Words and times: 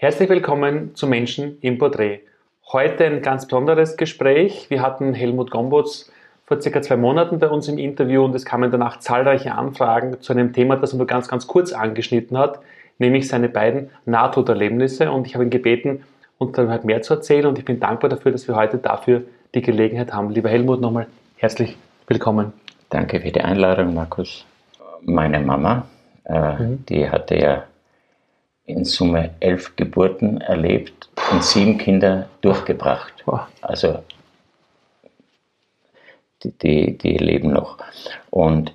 Herzlich 0.00 0.28
willkommen 0.28 0.94
zu 0.94 1.08
Menschen 1.08 1.58
im 1.60 1.76
Porträt. 1.76 2.20
Heute 2.72 3.04
ein 3.04 3.20
ganz 3.20 3.46
besonderes 3.48 3.96
Gespräch. 3.96 4.70
Wir 4.70 4.80
hatten 4.80 5.12
Helmut 5.12 5.50
Gombotz 5.50 6.12
vor 6.46 6.60
circa 6.60 6.80
zwei 6.82 6.96
Monaten 6.96 7.40
bei 7.40 7.48
uns 7.48 7.66
im 7.66 7.78
Interview 7.78 8.22
und 8.22 8.32
es 8.36 8.44
kamen 8.44 8.70
danach 8.70 9.00
zahlreiche 9.00 9.56
Anfragen 9.56 10.20
zu 10.20 10.32
einem 10.32 10.52
Thema, 10.52 10.76
das 10.76 10.92
er 10.92 10.98
nur 10.98 11.08
ganz, 11.08 11.26
ganz 11.26 11.48
kurz 11.48 11.72
angeschnitten 11.72 12.38
hat, 12.38 12.60
nämlich 13.00 13.26
seine 13.26 13.48
beiden 13.48 13.90
Nahtoderlebnisse. 14.04 15.10
Und 15.10 15.26
ich 15.26 15.34
habe 15.34 15.42
ihn 15.42 15.50
gebeten, 15.50 16.04
uns 16.38 16.52
darüber 16.52 16.74
halt 16.74 16.84
mehr 16.84 17.02
zu 17.02 17.14
erzählen 17.14 17.46
und 17.46 17.58
ich 17.58 17.64
bin 17.64 17.80
dankbar 17.80 18.08
dafür, 18.08 18.30
dass 18.30 18.46
wir 18.46 18.54
heute 18.54 18.78
dafür 18.78 19.22
die 19.56 19.62
Gelegenheit 19.62 20.12
haben. 20.12 20.30
Lieber 20.30 20.48
Helmut, 20.48 20.80
nochmal 20.80 21.08
herzlich 21.38 21.76
willkommen. 22.06 22.52
Danke 22.88 23.20
für 23.20 23.32
die 23.32 23.40
Einladung, 23.40 23.94
Markus. 23.94 24.46
Meine 25.02 25.40
Mama, 25.40 25.88
äh, 26.22 26.52
mhm. 26.52 26.86
die 26.86 27.10
hatte 27.10 27.34
ja 27.36 27.64
in 28.68 28.84
Summe 28.84 29.30
elf 29.40 29.74
Geburten 29.76 30.40
erlebt 30.42 31.08
und 31.32 31.42
sieben 31.42 31.78
Kinder 31.78 32.28
durchgebracht. 32.42 33.24
Also 33.62 34.02
die, 36.42 36.52
die, 36.52 36.98
die 36.98 37.16
leben 37.16 37.50
noch. 37.52 37.78
Und 38.30 38.72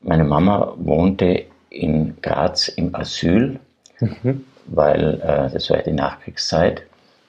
meine 0.00 0.24
Mama 0.24 0.74
wohnte 0.76 1.46
in 1.70 2.20
Graz 2.20 2.68
im 2.68 2.94
Asyl, 2.94 3.60
mhm. 4.00 4.44
weil 4.66 5.20
äh, 5.22 5.52
das 5.52 5.70
war 5.70 5.78
die 5.78 5.92
Nachkriegszeit. 5.92 6.82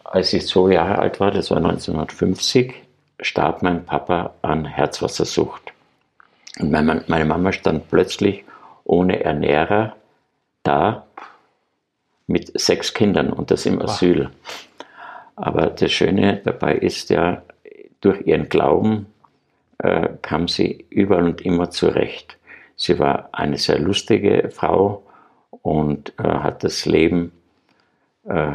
Als 0.04 0.34
ich 0.34 0.48
zwei 0.48 0.74
Jahre 0.74 0.98
alt 0.98 1.20
war, 1.20 1.32
das 1.32 1.52
war 1.52 1.58
1950, 1.58 2.74
starb 3.22 3.62
mein 3.62 3.86
Papa 3.86 4.34
an 4.42 4.66
Herzwassersucht. 4.66 5.72
Und 6.60 6.72
meine, 6.72 7.04
meine 7.08 7.26
Mama 7.26 7.52
stand 7.52 7.90
plötzlich 7.90 8.44
ohne 8.84 9.24
Ernährer 9.24 9.96
da 10.64 11.06
mit 12.28 12.60
sechs 12.60 12.94
Kindern 12.94 13.32
und 13.32 13.52
das 13.52 13.66
im 13.66 13.82
Asyl. 13.82 14.30
Aber 15.36 15.68
das 15.68 15.92
Schöne 15.92 16.42
dabei 16.44 16.76
ist 16.76 17.10
ja, 17.10 17.42
durch 18.02 18.26
ihren 18.26 18.50
Glauben 18.50 19.06
äh, 19.78 20.10
kam 20.22 20.48
sie 20.48 20.86
überall 20.90 21.24
und 21.24 21.42
immer 21.42 21.70
zurecht. 21.70 22.38
Sie 22.76 23.00
war 23.00 23.30
eine 23.32 23.58
sehr 23.58 23.80
lustige 23.80 24.50
Frau 24.52 25.04
und 25.62 26.14
äh, 26.20 26.24
hat 26.24 26.64
das 26.64 26.86
Leben, 26.86 27.32
äh, 28.26 28.54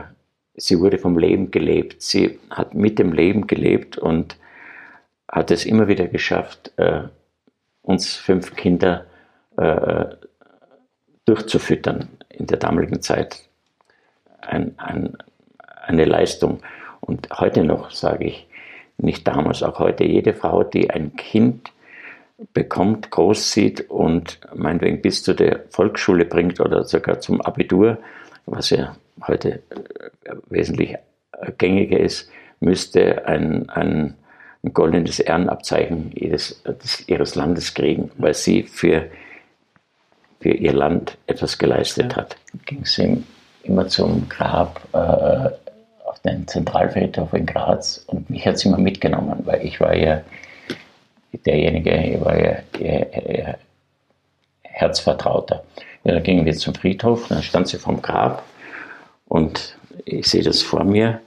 sie 0.56 0.80
wurde 0.80 0.98
vom 0.98 1.16
Leben 1.16 1.50
gelebt. 1.50 2.02
Sie 2.02 2.38
hat 2.50 2.74
mit 2.74 2.98
dem 2.98 3.12
Leben 3.12 3.46
gelebt 3.46 3.98
und 3.98 4.36
hat 5.30 5.50
es 5.50 5.64
immer 5.64 5.86
wieder 5.88 6.08
geschafft, 6.08 6.72
äh, 6.76 7.02
uns 7.82 8.16
fünf 8.16 8.56
Kinder 8.56 9.06
äh, 9.56 10.06
durchzufüttern 11.24 12.08
in 12.30 12.46
der 12.46 12.58
damaligen 12.58 13.00
Zeit 13.00 13.45
ein, 14.47 14.75
ein, 14.78 15.16
eine 15.58 16.05
Leistung. 16.05 16.61
Und 17.00 17.28
heute 17.39 17.64
noch 17.64 17.91
sage 17.91 18.25
ich, 18.25 18.47
nicht 18.98 19.27
damals, 19.28 19.62
auch 19.62 19.78
heute, 19.78 20.05
jede 20.05 20.33
Frau, 20.33 20.64
die 20.64 20.91
ein 20.91 21.16
Kind 21.16 21.72
bekommt, 22.53 23.11
großzieht 23.11 23.91
und 23.91 24.41
meinetwegen 24.55 25.03
bis 25.03 25.22
zu 25.22 25.34
der 25.34 25.64
Volksschule 25.70 26.25
bringt 26.25 26.61
oder 26.61 26.84
sogar 26.84 27.20
zum 27.20 27.41
Abitur, 27.41 27.98
was 28.47 28.70
ja 28.70 28.97
heute 29.27 29.62
äh, 30.25 30.34
wesentlich 30.48 30.97
gängiger 31.58 32.00
ist, 32.00 32.31
müsste 32.60 33.27
ein, 33.27 33.69
ein, 33.70 34.14
ein 34.62 34.72
goldenes 34.72 35.20
Ehrenabzeichen 35.20 36.12
jedes, 36.14 36.62
ihres 37.06 37.34
Landes 37.34 37.75
kriegen, 37.75 38.10
weil 38.19 38.34
sie 38.34 38.62
für, 38.62 39.08
für 40.41 40.50
ihr 40.50 40.72
Land 40.72 41.19
etwas 41.27 41.58
geleistet 41.58 42.12
ja. 42.12 42.19
hat. 42.19 42.36
Ging 42.64 42.83
es 42.83 42.98
ihm 42.98 43.25
immer 43.69 43.89
zum 43.89 44.28
Grab 44.28 44.81
äh, 44.92 45.50
auf 46.09 46.20
den 46.25 46.47
Zentralfriedhof 46.47 47.33
in 47.33 47.47
Graz 47.47 48.05
und 48.06 48.28
mich 48.31 48.47
hat 48.47 48.59
sie 48.59 48.69
immer 48.69 48.78
mitgenommen, 48.78 49.41
weil 49.45 49.64
ich 49.64 49.81
war 49.81 49.95
ja 49.95 50.22
derjenige, 51.45 51.94
ich 51.97 52.20
war 52.20 52.39
ja 52.39 52.56
ihr, 52.78 53.12
ihr 53.12 53.59
Herzvertrauter. 54.62 55.65
Ja, 56.05 56.15
dann 56.15 56.22
gingen 56.22 56.44
wir 56.44 56.55
zum 56.55 56.75
Friedhof, 56.75 57.28
dann 57.28 57.43
stand 57.43 57.69
sie 57.69 57.78
vom 57.78 58.00
Grab 58.00 58.43
und 59.26 59.76
ich 60.05 60.28
sehe 60.28 60.43
das 60.43 60.62
vor 60.62 60.84
mir. 60.84 61.21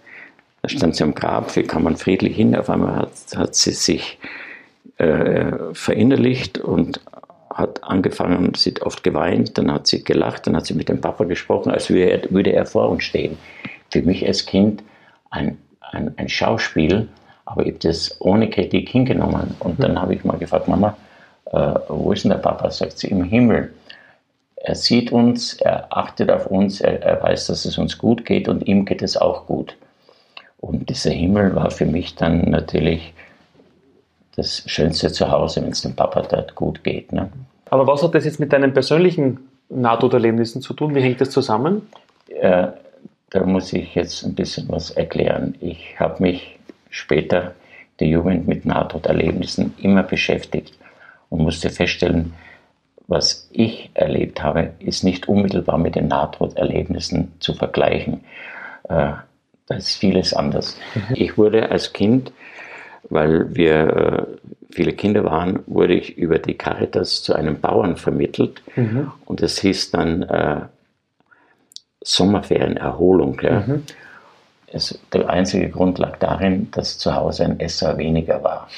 Da 0.61 0.69
stand 0.69 0.95
sie 0.95 1.03
am 1.03 1.15
Grab, 1.15 1.55
wie 1.55 1.63
kann 1.63 1.83
man 1.83 1.97
friedlich 1.97 2.35
hin? 2.35 2.55
Auf 2.55 2.69
einmal 2.69 2.95
hat, 2.95 3.11
hat 3.35 3.55
sie 3.55 3.71
sich 3.71 4.17
äh, 4.97 5.51
verinnerlicht 5.73 6.57
und 6.57 7.01
hat 7.59 7.83
angefangen, 7.83 8.53
sie 8.55 8.71
hat 8.71 8.81
oft 8.81 9.03
geweint, 9.03 9.57
dann 9.57 9.71
hat 9.71 9.87
sie 9.87 10.03
gelacht, 10.03 10.47
dann 10.47 10.55
hat 10.55 10.65
sie 10.65 10.73
mit 10.73 10.89
dem 10.89 11.01
Papa 11.01 11.25
gesprochen, 11.25 11.71
als 11.71 11.89
würde 11.89 12.53
er, 12.53 12.65
vor 12.65 12.89
uns 12.89 13.03
stehen. 13.03 13.37
Für 13.89 14.01
mich 14.01 14.25
als 14.25 14.45
Kind 14.45 14.83
ein, 15.29 15.57
ein, 15.81 16.13
ein 16.17 16.29
Schauspiel, 16.29 17.07
aber 17.45 17.63
ich 17.63 17.73
habe 17.73 17.79
das 17.79 18.15
ohne 18.21 18.49
Kritik 18.49 18.89
hingenommen. 18.89 19.55
Und 19.59 19.81
dann 19.81 19.99
habe 20.01 20.15
ich 20.15 20.23
mal 20.23 20.37
gefragt, 20.37 20.67
Mama, 20.67 20.95
äh, 21.51 21.73
wo 21.87 22.11
ist 22.11 22.23
denn 22.23 22.31
der 22.31 22.37
Papa? 22.37 22.69
Sagt 22.71 22.99
sie, 22.99 23.07
im 23.07 23.23
Himmel. 23.23 23.73
Er 24.55 24.75
sieht 24.75 25.11
uns, 25.11 25.53
er 25.53 25.87
achtet 25.89 26.29
auf 26.29 26.47
uns, 26.47 26.81
er, 26.81 27.01
er 27.01 27.23
weiß, 27.23 27.47
dass 27.47 27.65
es 27.65 27.77
uns 27.77 27.97
gut 27.97 28.25
geht 28.25 28.47
und 28.47 28.67
ihm 28.67 28.85
geht 28.85 29.01
es 29.01 29.17
auch 29.17 29.45
gut. 29.45 29.75
Und 30.59 30.89
dieser 30.89 31.11
Himmel 31.11 31.55
war 31.55 31.71
für 31.71 31.85
mich 31.85 32.15
dann 32.15 32.49
natürlich 32.49 33.13
das 34.35 34.63
schönste 34.65 35.11
Zuhause, 35.11 35.61
wenn 35.61 35.71
es 35.71 35.81
dem 35.81 35.95
Papa 35.95 36.21
dort 36.21 36.55
gut 36.55 36.83
geht. 36.83 37.11
Ne? 37.11 37.29
Aber 37.69 37.87
was 37.87 38.03
hat 38.03 38.15
das 38.15 38.25
jetzt 38.25 38.39
mit 38.39 38.53
deinen 38.53 38.73
persönlichen 38.73 39.49
Nahtoderlebnissen 39.69 40.61
zu 40.61 40.73
tun? 40.73 40.95
Wie 40.95 41.01
hängt 41.01 41.21
das 41.21 41.29
zusammen? 41.29 41.87
Äh, 42.29 42.67
da 43.29 43.43
muss 43.45 43.73
ich 43.73 43.95
jetzt 43.95 44.23
ein 44.23 44.35
bisschen 44.35 44.67
was 44.69 44.91
erklären. 44.91 45.55
Ich 45.59 45.99
habe 45.99 46.21
mich 46.23 46.57
später 46.89 47.53
der 47.99 48.07
Jugend 48.07 48.47
mit 48.47 48.65
Nahtoderlebnissen 48.65 49.73
immer 49.77 50.03
beschäftigt 50.03 50.77
und 51.29 51.41
musste 51.41 51.69
feststellen, 51.69 52.33
was 53.07 53.49
ich 53.51 53.89
erlebt 53.93 54.41
habe, 54.43 54.71
ist 54.79 55.03
nicht 55.03 55.27
unmittelbar 55.27 55.77
mit 55.77 55.95
den 55.95 56.07
Nahtoderlebnissen 56.07 57.31
zu 57.39 57.53
vergleichen. 57.53 58.21
Äh, 58.83 59.13
da 59.67 59.75
ist 59.75 59.97
vieles 59.97 60.33
anders. 60.33 60.77
Mhm. 60.95 61.15
Ich 61.15 61.37
wurde 61.37 61.69
als 61.69 61.93
Kind 61.93 62.31
weil 63.09 63.55
wir 63.55 63.87
äh, 63.87 64.25
viele 64.71 64.93
Kinder 64.93 65.23
waren, 65.23 65.59
wurde 65.67 65.93
ich 65.93 66.17
über 66.17 66.39
die 66.39 66.55
Caritas 66.55 67.23
zu 67.23 67.33
einem 67.33 67.59
Bauern 67.59 67.97
vermittelt. 67.97 68.61
Mhm. 68.75 69.11
Und 69.25 69.41
es 69.41 69.59
hieß 69.59 69.91
dann 69.91 70.23
äh, 70.23 70.61
Sommerferienerholung. 72.01 73.39
Ja. 73.41 73.61
Mhm. 73.61 73.83
Es, 74.67 74.99
der 75.11 75.29
einzige 75.29 75.69
Grund 75.69 75.97
lag 75.97 76.17
darin, 76.17 76.69
dass 76.71 76.97
zu 76.97 77.15
Hause 77.15 77.45
ein 77.45 77.59
Esser 77.59 77.97
weniger 77.97 78.43
war. 78.43 78.69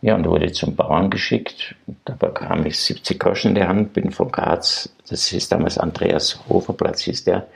Ja, 0.00 0.14
und 0.16 0.26
wurde 0.26 0.52
zum 0.52 0.76
Bauern 0.76 1.10
geschickt. 1.10 1.74
Da 2.04 2.14
bekam 2.14 2.66
ich 2.66 2.78
70 2.78 3.18
Groschen 3.18 3.48
in 3.50 3.54
der 3.54 3.68
Hand, 3.68 3.92
bin 3.94 4.10
von 4.10 4.30
Graz, 4.30 4.94
das 5.08 5.26
hieß 5.28 5.48
damals 5.48 5.78
Andreas 5.78 6.40
Hoferplatz, 6.48 7.02
hieß 7.02 7.24
der, 7.24 7.46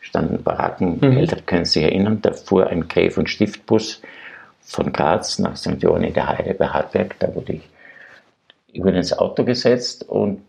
standen 0.00 0.42
Baracken, 0.42 0.98
mhm. 1.00 1.18
Eltern 1.18 1.44
können 1.44 1.64
sich 1.66 1.82
erinnern, 1.82 2.20
da 2.22 2.32
fuhr 2.32 2.68
ein 2.68 2.88
Gräf- 2.88 3.18
und 3.18 3.28
Stiftbus 3.28 4.00
von 4.70 4.92
Graz 4.92 5.40
nach 5.40 5.56
St. 5.56 5.82
Johann 5.82 6.12
der 6.12 6.28
Heide 6.28 6.54
bei 6.54 6.68
Hartberg. 6.68 7.16
Da 7.18 7.34
wurde 7.34 7.54
ich 7.54 7.68
über 8.72 8.94
ins 8.94 9.12
Auto 9.12 9.44
gesetzt 9.44 10.08
und, 10.08 10.42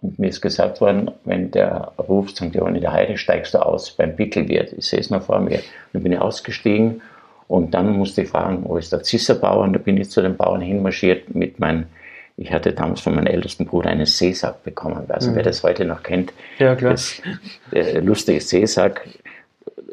und 0.00 0.18
mir 0.18 0.28
ist 0.28 0.40
gesagt 0.40 0.80
worden, 0.80 1.10
wenn 1.24 1.50
der 1.50 1.92
ruft 1.98 2.36
St. 2.36 2.54
Johann 2.54 2.80
der 2.80 2.92
Heide, 2.92 3.18
steigst 3.18 3.52
du 3.52 3.58
aus 3.58 3.90
beim 3.90 4.14
Pickelwirt. 4.14 4.72
Ich 4.74 4.86
sehe 4.86 5.00
es 5.00 5.10
noch 5.10 5.24
vor 5.24 5.40
mir. 5.40 5.60
Dann 5.92 6.04
bin 6.04 6.12
ich 6.12 6.20
ausgestiegen 6.20 7.02
und 7.48 7.74
dann 7.74 7.96
musste 7.96 8.22
ich 8.22 8.28
fragen, 8.28 8.64
wo 8.64 8.76
ist 8.76 8.92
der 8.92 9.02
Zisserbauer? 9.02 9.64
Und 9.64 9.72
da 9.72 9.78
bin 9.80 9.96
ich 9.96 10.08
zu 10.08 10.22
den 10.22 10.36
Bauern 10.36 10.60
hinmarschiert 10.60 11.34
mit 11.34 11.58
meinem 11.58 11.86
ich 12.36 12.52
hatte 12.52 12.72
damals 12.72 13.00
von 13.00 13.14
meinem 13.14 13.28
ältesten 13.28 13.64
Bruder 13.64 13.90
einen 13.90 14.06
Seesack 14.06 14.64
bekommen. 14.64 15.04
Also 15.08 15.30
mhm. 15.30 15.36
wer 15.36 15.44
das 15.44 15.62
heute 15.62 15.84
noch 15.84 16.02
kennt, 16.02 16.32
ja, 16.58 16.74
das 16.74 17.22
äh, 17.70 18.00
lustige 18.00 18.40
Seesack 18.40 19.06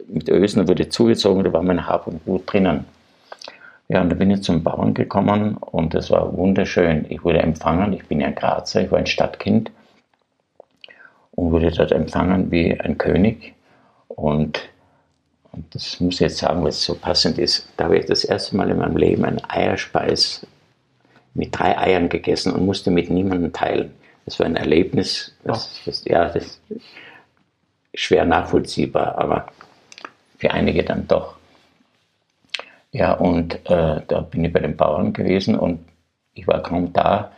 mit 0.07 0.27
Ösen 0.27 0.67
wurde 0.67 0.89
zugezogen, 0.89 1.43
da 1.43 1.53
war 1.53 1.61
mein 1.61 1.85
Hab 1.85 2.07
und 2.07 2.25
Gut 2.25 2.51
drinnen. 2.51 2.85
Ja, 3.91 3.99
und 3.99 4.09
da 4.09 4.15
bin 4.15 4.31
ich 4.31 4.41
zum 4.41 4.63
Bauern 4.63 4.93
gekommen 4.93 5.57
und 5.57 5.93
es 5.95 6.09
war 6.11 6.37
wunderschön. 6.37 7.05
Ich 7.09 7.25
wurde 7.25 7.39
empfangen, 7.39 7.91
ich 7.91 8.07
bin 8.07 8.21
ja 8.21 8.31
Grazer, 8.31 8.83
ich 8.83 8.89
war 8.89 8.99
ein 8.99 9.05
Stadtkind 9.05 9.69
und 11.31 11.51
wurde 11.51 11.71
dort 11.71 11.91
empfangen 11.91 12.49
wie 12.51 12.79
ein 12.79 12.97
König. 12.97 13.53
Und, 14.07 14.61
und 15.51 15.75
das 15.75 15.99
muss 15.99 16.13
ich 16.15 16.19
jetzt 16.21 16.37
sagen, 16.37 16.63
was 16.63 16.81
so 16.81 16.95
passend 16.95 17.37
ist. 17.37 17.67
Da 17.75 17.83
habe 17.85 17.97
ich 17.97 18.05
das 18.05 18.23
erste 18.23 18.55
Mal 18.55 18.69
in 18.69 18.77
meinem 18.77 18.95
Leben 18.95 19.25
einen 19.25 19.41
Eierspeis 19.49 20.47
mit 21.33 21.49
drei 21.59 21.77
Eiern 21.77 22.07
gegessen 22.07 22.53
und 22.53 22.65
musste 22.65 22.91
mit 22.91 23.09
niemandem 23.09 23.51
teilen. 23.51 23.91
Das 24.23 24.39
war 24.39 24.45
ein 24.45 24.55
Erlebnis, 24.55 25.35
das, 25.43 25.81
das, 25.85 26.05
ja, 26.05 26.29
das 26.29 26.45
ist 26.45 26.61
schwer 27.93 28.23
nachvollziehbar, 28.23 29.17
aber 29.17 29.47
für 30.37 30.51
einige 30.51 30.81
dann 30.81 31.09
doch. 31.09 31.40
Ja, 32.91 33.13
und 33.13 33.55
äh, 33.69 34.01
da 34.07 34.21
bin 34.21 34.43
ich 34.43 34.51
bei 34.51 34.59
den 34.59 34.75
Bauern 34.75 35.13
gewesen 35.13 35.57
und 35.57 35.79
ich 36.33 36.47
war 36.47 36.61
kaum 36.61 36.91
da, 36.93 37.31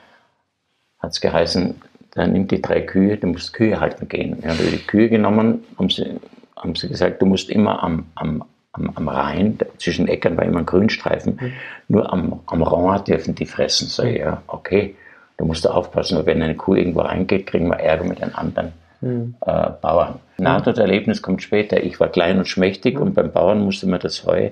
hat 1.00 1.12
es 1.12 1.22
geheißen, 1.22 1.82
dann 2.16 2.34
nimm 2.34 2.48
die 2.48 2.62
drei 2.62 2.82
Kühe, 2.82 3.18
du 3.18 3.28
musst 3.28 3.54
Kühe 3.54 3.80
halten 3.80 4.08
gehen. 4.08 4.42
Wir 4.42 4.52
haben 4.52 4.60
die 4.60 4.78
Kühe 4.78 5.10
genommen, 5.10 5.64
haben 5.78 5.90
sie 5.90 6.20
haben 6.64 6.76
sie 6.76 6.88
gesagt, 6.88 7.22
du 7.22 7.26
musst 7.26 7.50
immer 7.50 7.84
am, 7.84 8.06
am, 8.16 8.44
am, 8.72 8.92
am 8.96 9.08
Rhein, 9.08 9.58
zwischen 9.78 10.08
Äckern 10.08 10.38
war 10.38 10.46
immer 10.46 10.60
ein 10.60 10.66
Grünstreifen, 10.66 11.38
mhm. 11.40 11.52
nur 11.90 12.12
am, 12.12 12.40
am 12.46 12.64
Rand 12.64 13.08
dürfen 13.08 13.36
die 13.36 13.46
fressen. 13.46 13.88
So, 13.88 14.04
mhm. 14.04 14.16
ja, 14.16 14.42
okay, 14.48 14.96
du 15.38 15.46
musst 15.46 15.66
da 15.66 15.72
aufpassen, 15.72 16.18
weil 16.18 16.26
wenn 16.26 16.42
eine 16.42 16.56
Kuh 16.56 16.76
irgendwo 16.76 17.02
reingeht, 17.02 17.48
kriegen 17.48 17.68
wir 17.68 17.80
Ärger 17.80 18.06
mit 18.06 18.22
den 18.22 18.34
anderen 18.34 18.72
mhm. 19.02 19.36
äh, 19.46 19.70
Bauern. 19.82 20.20
Mhm. 20.38 20.44
Nahtoderlebnis 20.44 21.22
kommt 21.22 21.44
später. 21.44 21.84
Ich 21.84 22.00
war 22.00 22.08
klein 22.08 22.38
und 22.38 22.48
schmächtig 22.48 22.96
mhm. 22.96 23.02
und 23.02 23.14
beim 23.14 23.32
Bauern 23.32 23.64
musste 23.64 23.88
man 23.88 24.00
das 24.00 24.26
Heu 24.26 24.50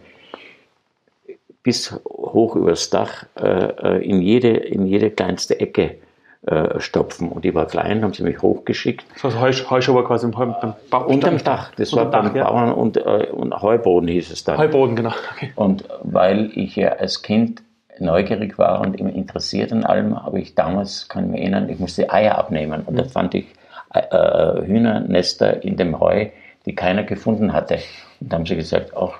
bis 1.63 1.99
hoch 2.05 2.55
übers 2.55 2.89
Dach 2.89 3.25
äh, 3.35 3.47
äh 3.47 4.03
in, 4.03 4.21
jede, 4.21 4.49
in 4.49 4.85
jede 4.85 5.11
kleinste 5.11 5.59
Ecke 5.59 5.97
äh, 6.43 6.79
stopfen. 6.79 7.29
Und 7.29 7.45
ich 7.45 7.53
war 7.53 7.67
klein, 7.67 8.03
haben 8.03 8.13
sie 8.13 8.23
mich 8.23 8.41
hochgeschickt. 8.41 9.05
Das 9.21 9.37
heißt, 9.37 9.69
Heuschober 9.69 10.03
quasi 10.03 10.25
im 10.25 10.31
beim 10.31 10.73
Bau 10.89 11.05
Unterm 11.05 11.37
Dach. 11.43 11.71
Das 11.75 11.93
war 11.93 12.09
beim 12.09 12.33
Dach, 12.33 12.49
Bauern 12.49 12.71
und, 12.71 12.97
äh, 12.97 13.27
und 13.31 13.53
Heuboden 13.61 14.07
hieß 14.07 14.31
es 14.31 14.43
dann. 14.43 14.57
Heuboden, 14.57 14.95
genau. 14.95 15.13
Okay. 15.35 15.51
Und 15.55 15.83
weil 16.01 16.49
ich 16.55 16.75
ja 16.75 16.93
als 16.93 17.21
Kind 17.21 17.61
neugierig 17.99 18.57
war 18.57 18.81
und 18.81 18.99
immer 18.99 19.13
interessiert 19.13 19.71
an 19.71 19.83
allem, 19.83 20.19
habe 20.23 20.39
ich 20.39 20.55
damals, 20.55 21.07
kann 21.09 21.25
ich 21.25 21.31
mich 21.31 21.41
erinnern, 21.41 21.69
ich 21.69 21.77
musste 21.77 22.11
Eier 22.11 22.39
abnehmen. 22.39 22.81
Und 22.87 22.95
mhm. 22.95 22.97
da 22.97 23.03
fand 23.03 23.35
ich 23.35 23.45
äh, 23.93 24.65
Hühnernester 24.65 25.63
in 25.63 25.77
dem 25.77 25.99
Heu, 25.99 26.25
die 26.65 26.73
keiner 26.73 27.03
gefunden 27.03 27.53
hatte. 27.53 27.75
Und 28.19 28.33
da 28.33 28.37
haben 28.37 28.47
sie 28.47 28.55
gesagt, 28.55 28.97
auch 28.97 29.13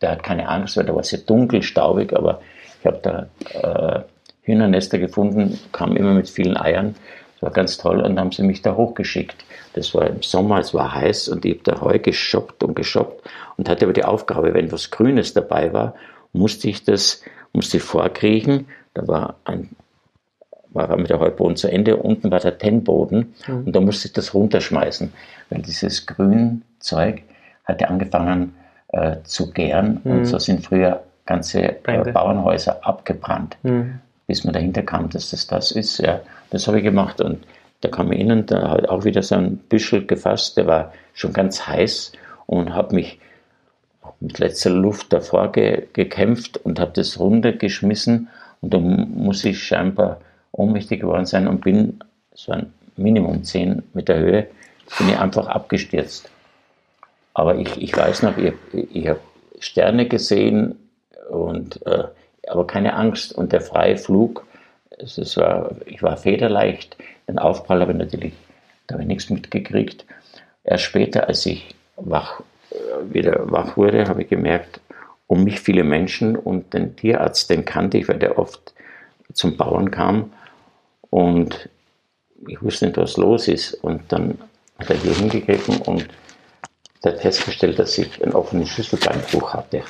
der 0.00 0.12
hat 0.12 0.22
keine 0.22 0.48
Angst, 0.48 0.76
weil 0.76 0.84
da 0.84 0.94
war 0.94 1.04
sehr 1.04 1.20
dunkel, 1.20 1.62
staubig, 1.62 2.12
aber 2.12 2.40
ich 2.80 2.86
habe 2.86 3.00
da 3.02 3.98
äh, 3.98 4.02
Hühnernester 4.42 4.98
gefunden, 4.98 5.58
kam 5.72 5.96
immer 5.96 6.14
mit 6.14 6.28
vielen 6.28 6.56
Eiern. 6.56 6.94
Das 7.34 7.42
war 7.42 7.50
ganz 7.50 7.78
toll 7.78 7.98
und 8.00 8.04
dann 8.16 8.20
haben 8.20 8.32
sie 8.32 8.42
mich 8.42 8.62
da 8.62 8.76
hochgeschickt. 8.76 9.44
Das 9.74 9.94
war 9.94 10.06
im 10.06 10.22
Sommer, 10.22 10.58
es 10.58 10.74
war 10.74 10.94
heiß 10.94 11.28
und 11.28 11.44
ich 11.44 11.58
habe 11.58 11.62
da 11.64 11.80
Heu 11.80 11.98
geschoppt 11.98 12.62
und 12.62 12.74
geschoppt 12.74 13.28
und 13.56 13.68
hatte 13.68 13.84
aber 13.84 13.92
die 13.92 14.04
Aufgabe, 14.04 14.54
wenn 14.54 14.72
was 14.72 14.90
Grünes 14.90 15.32
dabei 15.32 15.72
war, 15.72 15.94
musste 16.32 16.68
ich 16.68 16.84
das, 16.84 17.22
musste 17.52 17.78
ich 17.78 17.82
vorkriechen. 17.82 18.66
Da 18.94 19.06
war 19.06 19.36
ein 19.44 19.70
war 20.72 20.96
mit 20.96 21.10
der 21.10 21.18
Heuboden 21.18 21.56
zu 21.56 21.68
Ende, 21.68 21.96
unten 21.96 22.30
war 22.30 22.38
der 22.38 22.56
Tennboden 22.56 23.34
mhm. 23.46 23.64
und 23.66 23.72
da 23.74 23.80
musste 23.80 24.06
ich 24.06 24.14
das 24.14 24.34
runterschmeißen, 24.34 25.12
weil 25.48 25.62
dieses 25.62 26.06
Grünzeug 26.06 27.22
hatte 27.64 27.88
angefangen 27.88 28.54
äh, 28.92 29.16
zu 29.24 29.52
gären 29.52 30.00
mhm. 30.04 30.12
und 30.12 30.24
so 30.26 30.38
sind 30.38 30.64
früher 30.64 31.02
ganze 31.26 31.62
äh, 31.86 32.12
Bauernhäuser 32.12 32.84
abgebrannt. 32.86 33.56
Mhm 33.62 34.00
bis 34.30 34.44
man 34.44 34.54
dahinter 34.54 34.84
kam, 34.84 35.10
dass 35.10 35.30
das 35.30 35.48
das 35.48 35.72
ist. 35.72 35.98
Ja, 35.98 36.20
das 36.50 36.68
habe 36.68 36.78
ich 36.78 36.84
gemacht 36.84 37.20
und 37.20 37.44
da 37.80 37.88
kam 37.88 38.12
ich 38.12 38.20
innen, 38.20 38.46
da 38.46 38.70
hat 38.70 38.88
auch 38.88 39.02
wieder 39.02 39.24
so 39.24 39.34
ein 39.34 39.56
Büschel 39.56 40.06
gefasst, 40.06 40.56
der 40.56 40.68
war 40.68 40.92
schon 41.14 41.32
ganz 41.32 41.66
heiß 41.66 42.12
und 42.46 42.72
habe 42.72 42.94
mich 42.94 43.18
mit 44.20 44.38
letzter 44.38 44.70
Luft 44.70 45.12
davor 45.12 45.50
ge 45.50 45.88
gekämpft 45.94 46.58
und 46.58 46.78
habe 46.78 46.92
das 46.94 47.18
runtergeschmissen 47.18 48.28
und 48.60 48.72
da 48.72 48.78
muss 48.78 49.44
ich 49.44 49.60
scheinbar 49.60 50.20
ohnmächtig 50.52 51.00
geworden 51.00 51.26
sein 51.26 51.48
und 51.48 51.62
bin 51.62 51.98
so 52.32 52.52
ein 52.52 52.72
Minimum 52.96 53.42
10 53.42 53.82
Meter 53.94 54.16
Höhe, 54.16 54.46
bin 54.96 55.08
ich 55.08 55.18
einfach 55.18 55.48
abgestürzt. 55.48 56.30
Aber 57.34 57.56
ich, 57.56 57.80
ich 57.80 57.96
weiß 57.96 58.22
noch, 58.22 58.36
ich, 58.36 58.54
ich 58.72 59.08
habe 59.08 59.20
Sterne 59.58 60.08
gesehen 60.08 60.76
und 61.30 61.84
äh, 61.86 62.04
aber 62.48 62.66
keine 62.66 62.94
Angst. 62.94 63.32
Und 63.32 63.52
der 63.52 63.60
freie 63.60 63.96
Flug, 63.96 64.46
es 64.98 65.36
war, 65.36 65.70
ich 65.86 66.02
war 66.02 66.16
federleicht. 66.16 66.96
Den 67.28 67.38
Aufprall 67.38 67.80
habe 67.80 67.92
ich 67.92 67.98
natürlich, 67.98 68.32
da 68.86 68.94
habe 68.94 69.02
ich 69.02 69.08
nichts 69.08 69.30
mitgekriegt. 69.30 70.04
Erst 70.64 70.84
später, 70.84 71.28
als 71.28 71.46
ich 71.46 71.74
wach, 71.96 72.40
äh, 72.70 73.14
wieder 73.14 73.50
wach 73.50 73.76
wurde, 73.76 74.06
habe 74.06 74.22
ich 74.22 74.28
gemerkt, 74.28 74.80
um 75.26 75.44
mich 75.44 75.60
viele 75.60 75.84
Menschen 75.84 76.36
und 76.36 76.74
den 76.74 76.96
Tierarzt, 76.96 77.50
den 77.50 77.64
kannte 77.64 77.98
ich, 77.98 78.08
weil 78.08 78.18
der 78.18 78.36
oft 78.38 78.74
zum 79.32 79.56
Bauern 79.56 79.92
kam 79.92 80.32
und 81.08 81.68
ich 82.48 82.62
wusste 82.62 82.86
nicht, 82.86 82.96
was 82.96 83.16
los 83.16 83.48
ist. 83.48 83.74
Und 83.74 84.02
dann 84.08 84.38
hat 84.78 84.90
er 84.90 84.96
hier 84.96 85.14
hingegriffen 85.14 85.78
und 85.82 86.08
der 87.02 87.12
hat 87.12 87.20
festgestellt, 87.20 87.78
dass 87.78 87.96
ich 87.98 88.22
ein 88.22 88.32
offenes 88.32 88.68
Schlüsselbeinbruch 88.68 89.54
hatte. 89.54 89.82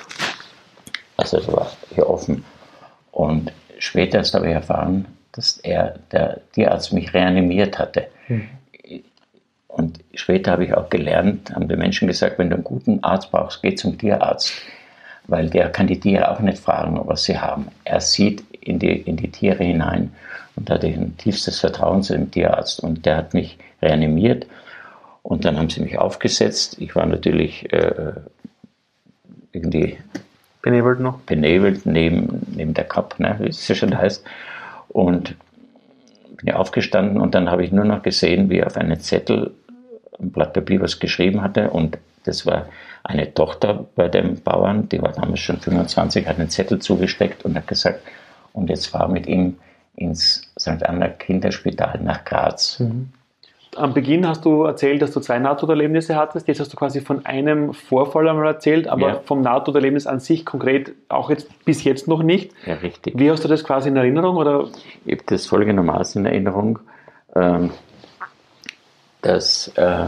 Also 1.16 1.38
es 1.38 1.48
war 1.48 1.70
hier 1.94 2.08
offen. 2.08 2.44
Und 3.12 3.52
später 3.78 4.22
habe 4.22 4.48
ich 4.48 4.54
erfahren, 4.54 5.06
dass 5.32 5.58
er, 5.58 5.98
der 6.12 6.40
Tierarzt 6.52 6.92
mich 6.92 7.12
reanimiert 7.12 7.78
hatte. 7.78 8.06
Mhm. 8.28 8.48
Und 9.68 10.00
später 10.14 10.52
habe 10.52 10.64
ich 10.64 10.74
auch 10.74 10.90
gelernt, 10.90 11.54
haben 11.54 11.68
die 11.68 11.76
Menschen 11.76 12.08
gesagt, 12.08 12.38
wenn 12.38 12.50
du 12.50 12.56
einen 12.56 12.64
guten 12.64 13.02
Arzt 13.04 13.30
brauchst, 13.30 13.62
geh 13.62 13.74
zum 13.74 13.96
Tierarzt. 13.96 14.52
Weil 15.26 15.48
der 15.48 15.70
kann 15.70 15.86
die 15.86 16.00
Tiere 16.00 16.30
auch 16.30 16.40
nicht 16.40 16.58
fragen, 16.58 17.00
was 17.04 17.24
sie 17.24 17.38
haben. 17.38 17.68
Er 17.84 18.00
sieht 18.00 18.42
in 18.60 18.78
die, 18.80 19.00
in 19.00 19.16
die 19.16 19.30
Tiere 19.30 19.62
hinein 19.62 20.12
und 20.56 20.68
hatte 20.68 20.88
ein 20.88 21.16
tiefstes 21.18 21.60
Vertrauen 21.60 22.02
zu 22.02 22.14
dem 22.14 22.30
Tierarzt. 22.30 22.80
Und 22.80 23.06
der 23.06 23.18
hat 23.18 23.34
mich 23.34 23.56
reanimiert. 23.80 24.46
Und 25.22 25.44
dann 25.44 25.58
haben 25.58 25.70
sie 25.70 25.82
mich 25.82 25.98
aufgesetzt. 25.98 26.76
Ich 26.80 26.94
war 26.94 27.06
natürlich 27.06 27.72
äh, 27.72 28.12
irgendwie 29.52 29.98
Benebelt 30.62 31.00
noch? 31.00 31.20
Benebelt 31.20 31.86
neben, 31.86 32.46
neben 32.54 32.74
der 32.74 32.84
Cup, 32.84 33.18
ne, 33.18 33.36
wie 33.40 33.48
es 33.48 33.66
ja 33.68 33.74
schon 33.74 33.96
heißt. 33.96 34.24
Und 34.88 35.36
bin 36.36 36.48
ja 36.48 36.56
aufgestanden 36.56 37.20
und 37.20 37.34
dann 37.34 37.50
habe 37.50 37.64
ich 37.64 37.72
nur 37.72 37.84
noch 37.84 38.02
gesehen, 38.02 38.50
wie 38.50 38.64
auf 38.64 38.76
einem 38.76 39.00
Zettel 39.00 39.52
ein 40.18 40.30
Blatt 40.30 40.52
Papier 40.52 40.80
was 40.80 40.98
geschrieben 40.98 41.42
hatte 41.42 41.70
und 41.70 41.98
das 42.24 42.44
war 42.44 42.66
eine 43.02 43.32
Tochter 43.32 43.86
bei 43.94 44.08
dem 44.08 44.40
Bauern, 44.40 44.88
die 44.88 45.00
war 45.00 45.12
damals 45.12 45.40
schon 45.40 45.58
25, 45.58 46.26
hat 46.26 46.38
einen 46.38 46.50
Zettel 46.50 46.78
zugesteckt 46.78 47.44
und 47.44 47.56
hat 47.56 47.66
gesagt, 47.66 48.00
und 48.52 48.68
jetzt 48.68 48.86
fahr 48.86 49.08
mit 49.08 49.26
ihm 49.26 49.56
ins 49.96 50.50
St. 50.58 50.82
Anna 50.82 51.08
Kinderspital 51.08 52.00
nach 52.02 52.24
Graz. 52.24 52.80
Mhm 52.80 53.12
am 53.76 53.94
Beginn 53.94 54.26
hast 54.26 54.44
du 54.44 54.64
erzählt, 54.64 55.00
dass 55.00 55.12
du 55.12 55.20
zwei 55.20 55.38
Nahtoderlebnisse 55.38 56.16
hattest. 56.16 56.48
Jetzt 56.48 56.60
hast 56.60 56.72
du 56.72 56.76
quasi 56.76 57.00
von 57.00 57.24
einem 57.24 57.72
Vorfall 57.72 58.28
einmal 58.28 58.46
erzählt, 58.46 58.88
aber 58.88 59.08
ja. 59.08 59.20
vom 59.24 59.42
Nahtoderlebnis 59.42 60.06
an 60.06 60.20
sich 60.20 60.44
konkret 60.44 60.92
auch 61.08 61.30
jetzt 61.30 61.64
bis 61.64 61.84
jetzt 61.84 62.08
noch 62.08 62.22
nicht. 62.22 62.52
Ja, 62.66 62.74
richtig. 62.74 63.18
Wie 63.18 63.30
hast 63.30 63.44
du 63.44 63.48
das 63.48 63.62
quasi 63.62 63.88
in 63.88 63.96
Erinnerung? 63.96 64.36
Oder? 64.36 64.68
Ich 65.04 65.12
habe 65.12 65.24
das 65.26 65.46
folgendermaßen 65.46 66.24
in 66.24 66.32
Erinnerung, 66.32 66.80
ähm, 67.36 67.70
dass 69.22 69.68
äh, 69.76 70.06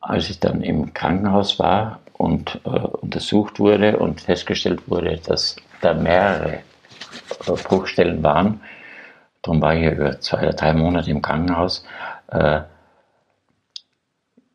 als 0.00 0.30
ich 0.30 0.40
dann 0.40 0.62
im 0.62 0.94
Krankenhaus 0.94 1.58
war 1.58 2.00
und 2.14 2.60
äh, 2.64 2.68
untersucht 2.68 3.60
wurde 3.60 3.98
und 3.98 4.22
festgestellt 4.22 4.82
wurde, 4.86 5.20
dass 5.24 5.56
da 5.80 5.94
mehrere 5.94 6.54
äh, 7.46 7.52
Bruchstellen 7.64 8.22
waren, 8.22 8.60
Darum 9.46 9.62
war 9.62 9.76
ich 9.76 9.84
über 9.92 10.20
zwei 10.20 10.38
oder 10.40 10.54
drei 10.54 10.72
Monate 10.72 11.08
im 11.08 11.22
Krankenhaus. 11.22 11.84
Äh, 12.32 12.62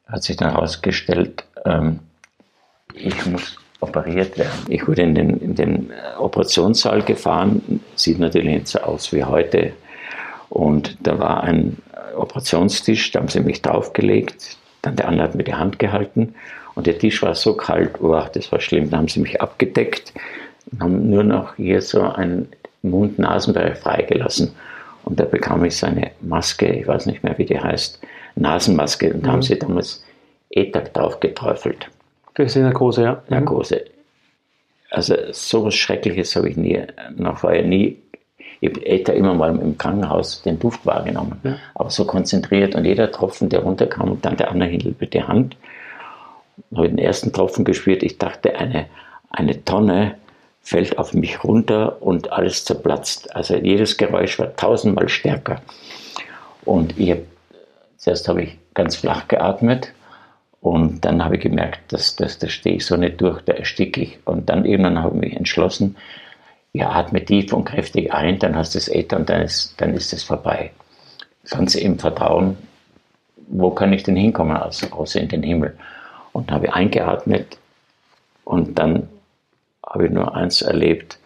hat 0.06 0.24
sich 0.24 0.36
dann 0.36 0.52
herausgestellt, 0.52 1.46
ähm, 1.64 2.02
ich 2.94 3.26
muss 3.26 3.58
operiert 3.80 4.38
werden. 4.38 4.66
Ich 4.68 4.86
wurde 4.86 5.04
in 5.04 5.16
den, 5.16 5.38
in 5.38 5.56
den 5.56 5.94
Operationssaal 6.20 7.04
gefahren, 7.04 7.82
sieht 7.96 8.20
natürlich 8.20 8.50
nicht 8.50 8.68
so 8.68 8.80
aus 8.80 9.14
wie 9.14 9.24
heute. 9.24 9.72
Und 10.50 10.98
da 11.00 11.18
war 11.20 11.42
ein 11.46 11.78
Operationstisch, 12.18 13.12
da 13.12 13.20
haben 13.20 13.30
sie 13.30 13.40
mich 13.40 13.62
draufgelegt, 13.62 14.58
dann 14.82 14.98
der 14.98 15.08
andere 15.08 15.30
hat 15.30 15.36
mir 15.36 15.46
die 15.46 15.54
Hand 15.54 15.80
gehalten 15.80 16.36
und 16.76 16.86
der 16.86 17.00
Tisch 17.00 17.24
war 17.24 17.34
so 17.34 17.54
kalt, 17.54 18.02
oh, 18.02 18.22
das 18.34 18.52
war 18.52 18.60
schlimm, 18.60 18.90
da 18.90 18.98
haben 18.98 19.08
sie 19.08 19.22
mich 19.22 19.42
abgedeckt 19.42 20.14
und 20.70 20.84
haben 20.84 21.10
nur 21.10 21.24
noch 21.24 21.56
hier 21.56 21.82
so 21.82 22.02
einen 22.02 22.50
Mund-Nasenbereich 22.82 23.78
freigelassen. 23.78 24.54
Und 25.04 25.20
da 25.20 25.26
bekam 25.26 25.66
ich 25.66 25.78
so 25.78 25.88
eine 25.88 26.12
Maske, 26.22 26.68
ich 26.68 26.88
weiß 26.88 27.06
nicht 27.06 27.24
mehr, 27.24 27.38
wie 27.38 27.46
die 27.46 27.60
heißt, 27.60 28.00
Nasenmaske. 28.36 29.14
Und 29.14 29.24
da 29.24 29.30
mhm. 29.30 29.34
haben 29.34 29.42
sie 29.42 29.58
damals 29.58 30.04
ETAG 30.52 30.94
drauf 30.94 31.20
geträufelt. 31.20 31.90
Das 32.36 32.56
ist 32.56 32.62
Narkose, 32.62 33.04
ja. 33.04 33.14
Mhm. 33.14 33.20
Narkose. 33.30 33.86
Also 34.90 35.16
so 35.32 35.66
was 35.66 35.76
Schreckliches 35.76 36.36
habe 36.36 36.50
ich 36.50 36.58
nie, 36.58 36.82
noch 37.16 37.40
vorher 37.40 37.64
nie, 37.64 37.98
ich 38.60 38.70
habe 38.70 38.86
ETA 38.86 39.14
immer 39.14 39.34
mal 39.34 39.58
im 39.58 39.78
Krankenhaus 39.78 40.44
den 40.44 40.60
Duft 40.60 40.86
wahrgenommen, 40.86 41.40
ja. 41.44 41.56
aber 41.74 41.90
so 41.90 42.06
konzentriert 42.06 42.76
und 42.76 42.86
jeder 42.86 43.12
Tropfen, 43.12 43.50
der 43.50 43.62
runterkam 43.62 44.12
und 44.12 44.24
dann 44.24 44.38
der 44.38 44.52
andere 44.52 44.70
hielt 44.70 45.02
mit 45.02 45.16
der 45.16 45.28
Hand, 45.28 45.58
habe 46.76 46.86
ich 46.86 46.92
den 46.92 47.00
ersten 47.00 47.34
Tropfen 47.34 47.66
gespürt, 47.66 48.04
ich 48.04 48.20
dachte, 48.20 48.56
eine, 48.56 48.86
eine 49.32 49.66
Tonne 49.66 50.16
fällt 50.62 50.98
auf 50.98 51.14
mich 51.14 51.44
runter 51.44 52.02
und 52.02 52.32
alles 52.32 52.66
zerplatzt. 52.66 53.36
Also 53.36 53.56
jedes 53.56 53.98
Geräusch 53.98 54.40
war 54.40 54.56
tausendmal 54.56 55.10
stärker. 55.10 55.62
Und 56.64 56.98
ich 57.00 57.12
hab, 57.12 57.20
zuerst 57.98 58.28
habe 58.28 58.44
ich 58.44 58.58
ganz 58.74 58.96
flach 58.96 59.28
geatmet 59.28 59.94
und 60.62 61.04
dann 61.04 61.24
habe 61.26 61.36
ich 61.36 61.42
gemerkt, 61.42 61.92
dass, 61.92 62.16
dass 62.16 62.38
da 62.38 62.48
stehe 62.48 62.78
ich 62.78 62.86
so 62.86 62.96
nicht 62.96 63.20
durch, 63.20 63.42
da 63.42 63.54
ersticke 63.54 64.02
ich. 64.02 64.20
Und 64.26 64.50
dann 64.50 64.66
irgendwann 64.66 65.02
habe 65.02 65.16
ich 65.16 65.22
mich 65.22 65.36
entschlossen, 65.36 65.98
ja, 66.74 66.90
atme 66.92 67.26
tief 67.26 67.52
und 67.52 67.66
kräftig 67.66 68.14
ein, 68.14 68.40
dann 68.40 68.56
hast 68.56 68.76
du 68.76 68.80
das 68.80 68.88
Äther 68.88 69.18
und 69.18 69.30
dann 69.30 69.42
ist, 69.42 69.74
dann 69.78 69.94
ist 69.94 70.14
es 70.14 70.24
vorbei. 70.24 70.72
Ganz 71.50 71.76
im 71.76 72.00
Vertrauen, 72.00 72.58
wo 73.48 73.72
kann 73.72 73.92
ich 73.92 74.04
denn 74.04 74.16
hinkommen, 74.16 74.56
außer 74.56 75.20
in 75.20 75.28
den 75.28 75.44
Himmel? 75.44 75.76
Und 76.32 76.52
habe 76.52 76.74
eingeatmet 76.74 77.58
und 78.46 78.80
dann 78.80 79.10
habe 79.92 80.06
ich 80.06 80.12
nur 80.12 80.36
eins 80.36 80.62
erlebt, 80.62 81.20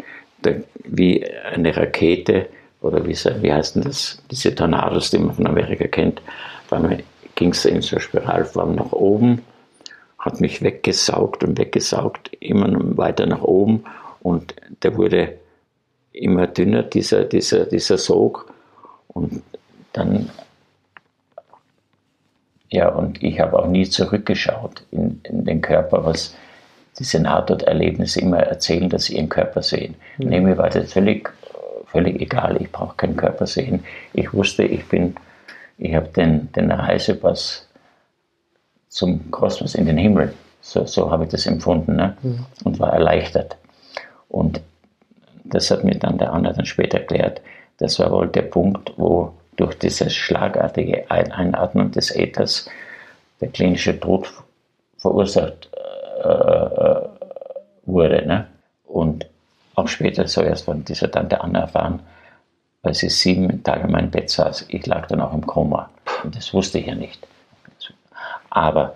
wie 0.83 1.25
eine 1.25 1.75
Rakete 1.75 2.47
oder 2.81 3.05
wie, 3.05 3.13
wie 3.13 3.53
heißt 3.53 3.75
denn 3.75 3.83
das, 3.83 4.21
diese 4.29 4.53
Tornados, 4.53 5.09
die 5.09 5.17
man 5.17 5.35
von 5.35 5.47
Amerika 5.47 5.87
kennt, 5.87 6.21
dann 6.69 7.03
ging 7.35 7.49
es 7.51 7.65
in 7.65 7.81
so 7.81 7.99
Spiralform 7.99 8.75
nach 8.75 8.91
oben, 8.91 9.41
hat 10.19 10.41
mich 10.41 10.61
weggesaugt 10.61 11.43
und 11.43 11.57
weggesaugt, 11.57 12.31
immer 12.39 12.67
weiter 12.97 13.25
nach 13.25 13.41
oben. 13.41 13.83
Und 14.21 14.55
der 14.83 14.97
wurde 14.97 15.37
immer 16.11 16.47
dünner, 16.47 16.83
dieser, 16.83 17.25
dieser, 17.25 17.65
dieser 17.65 17.97
Sog. 17.97 18.51
Und 19.07 19.43
dann 19.93 20.29
ja, 22.69 22.89
und 22.89 23.23
ich 23.23 23.39
habe 23.39 23.59
auch 23.59 23.67
nie 23.67 23.87
zurückgeschaut 23.87 24.83
in, 24.91 25.21
in 25.23 25.45
den 25.45 25.61
Körper, 25.61 26.03
was 26.03 26.35
diese 26.99 27.19
Nahtoderlebnisse 27.19 28.21
immer 28.21 28.39
erzählen, 28.39 28.89
dass 28.89 29.05
sie 29.05 29.15
ihren 29.15 29.29
Körper 29.29 29.61
sehen. 29.61 29.95
Mhm. 30.17 30.27
Nee, 30.27 30.39
mir 30.41 30.57
war 30.57 30.69
das 30.69 30.93
völlig, 30.93 31.29
völlig 31.87 32.21
egal. 32.21 32.61
Ich 32.61 32.71
brauche 32.71 32.95
keinen 32.95 33.17
Körper 33.17 33.47
sehen. 33.47 33.83
Ich 34.13 34.33
wusste, 34.33 34.63
ich 34.63 34.87
bin, 34.87 35.15
ich 35.77 35.93
habe 35.93 36.07
den, 36.09 36.51
den 36.53 36.71
Reisepass 36.71 37.67
zum 38.89 39.29
Kosmos 39.31 39.75
in 39.75 39.85
den 39.85 39.97
Himmel. 39.97 40.33
So, 40.61 40.85
so 40.85 41.11
habe 41.11 41.25
ich 41.25 41.29
das 41.29 41.45
empfunden 41.45 41.97
ne? 41.97 42.17
Mhm. 42.23 42.45
und 42.63 42.79
war 42.79 42.93
erleichtert. 42.93 43.57
Und 44.29 44.61
das 45.43 45.69
hat 45.69 45.83
mir 45.83 45.95
dann 45.95 46.17
der 46.17 46.33
Anna 46.33 46.53
dann 46.53 46.65
später 46.65 46.99
erklärt. 46.99 47.41
Das 47.77 47.99
war 47.99 48.11
wohl 48.11 48.27
der 48.27 48.43
Punkt, 48.43 48.93
wo 48.97 49.33
durch 49.57 49.75
dieses 49.75 50.13
schlagartige 50.13 51.09
Einatmen 51.09 51.91
des 51.91 52.15
Äthers 52.15 52.69
der 53.41 53.49
klinische 53.49 53.99
Tod 53.99 54.31
verursacht 54.97 55.69
äh, 55.73 55.77
wurde. 57.85 58.25
Ne? 58.25 58.47
Und 58.85 59.25
auch 59.75 59.87
später 59.87 60.27
so 60.27 60.41
erst 60.41 60.65
von 60.65 60.83
dieser 60.85 61.11
Tante 61.11 61.41
Anna 61.41 61.61
erfahren, 61.61 61.99
weil 62.81 62.93
sie 62.93 63.09
sieben 63.09 63.63
Tage 63.63 63.85
in 63.85 63.91
meinem 63.91 64.11
Bett 64.11 64.29
saß. 64.29 64.65
Ich 64.69 64.85
lag 64.85 65.07
dann 65.07 65.21
auch 65.21 65.33
im 65.33 65.45
Koma. 65.45 65.89
Und 66.23 66.35
das 66.35 66.53
wusste 66.53 66.79
ich 66.79 66.87
ja 66.87 66.95
nicht. 66.95 67.27
Aber 68.49 68.95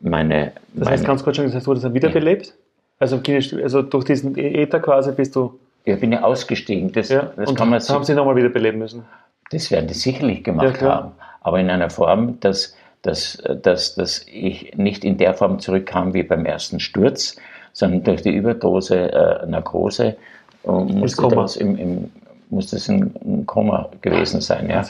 meine. 0.00 0.52
Das 0.74 0.88
heißt, 0.88 1.02
meine, 1.02 1.06
ganz 1.06 1.22
kurz 1.22 1.36
schon, 1.36 1.46
das 1.46 1.54
heißt, 1.54 1.66
wurde 1.66 1.80
dann 1.80 1.94
wiederbelebt? 1.94 2.46
Ja. 2.46 2.52
Also, 2.98 3.20
also 3.62 3.82
durch 3.82 4.04
diesen 4.04 4.36
Äther 4.36 4.80
quasi 4.80 5.12
bist 5.12 5.36
du. 5.36 5.58
Ja, 5.84 5.96
bin 5.96 6.12
ja 6.12 6.22
ausgestiegen. 6.22 6.92
Das, 6.92 7.08
ja. 7.08 7.32
das 7.36 7.48
und 7.48 7.56
kann 7.56 7.68
man 7.68 7.80
haben 7.80 8.04
Sie 8.04 8.14
nochmal 8.14 8.36
wiederbeleben 8.36 8.78
müssen? 8.78 9.04
Das 9.50 9.70
werden 9.70 9.88
die 9.88 9.94
sicherlich 9.94 10.44
gemacht 10.44 10.80
ja, 10.80 10.88
haben. 10.88 11.12
Aber 11.40 11.58
in 11.58 11.70
einer 11.70 11.90
Form, 11.90 12.38
dass, 12.40 12.76
dass, 13.02 13.42
dass, 13.62 13.94
dass 13.94 14.24
ich 14.28 14.74
nicht 14.76 15.04
in 15.04 15.18
der 15.18 15.34
Form 15.34 15.58
zurückkam 15.58 16.14
wie 16.14 16.22
beim 16.22 16.46
ersten 16.46 16.80
Sturz, 16.80 17.36
sondern 17.72 18.04
durch 18.04 18.22
die 18.22 18.34
Überdose 18.34 19.12
äh, 19.12 19.46
Narkose 19.46 20.16
äh, 20.64 20.70
musste, 20.70 21.28
das 21.28 21.56
im, 21.56 21.76
im, 21.76 22.10
musste 22.50 22.76
es 22.76 22.88
ein, 22.88 23.14
ein 23.24 23.46
Koma 23.46 23.90
gewesen 24.00 24.40
sein. 24.40 24.70
Ja. 24.70 24.86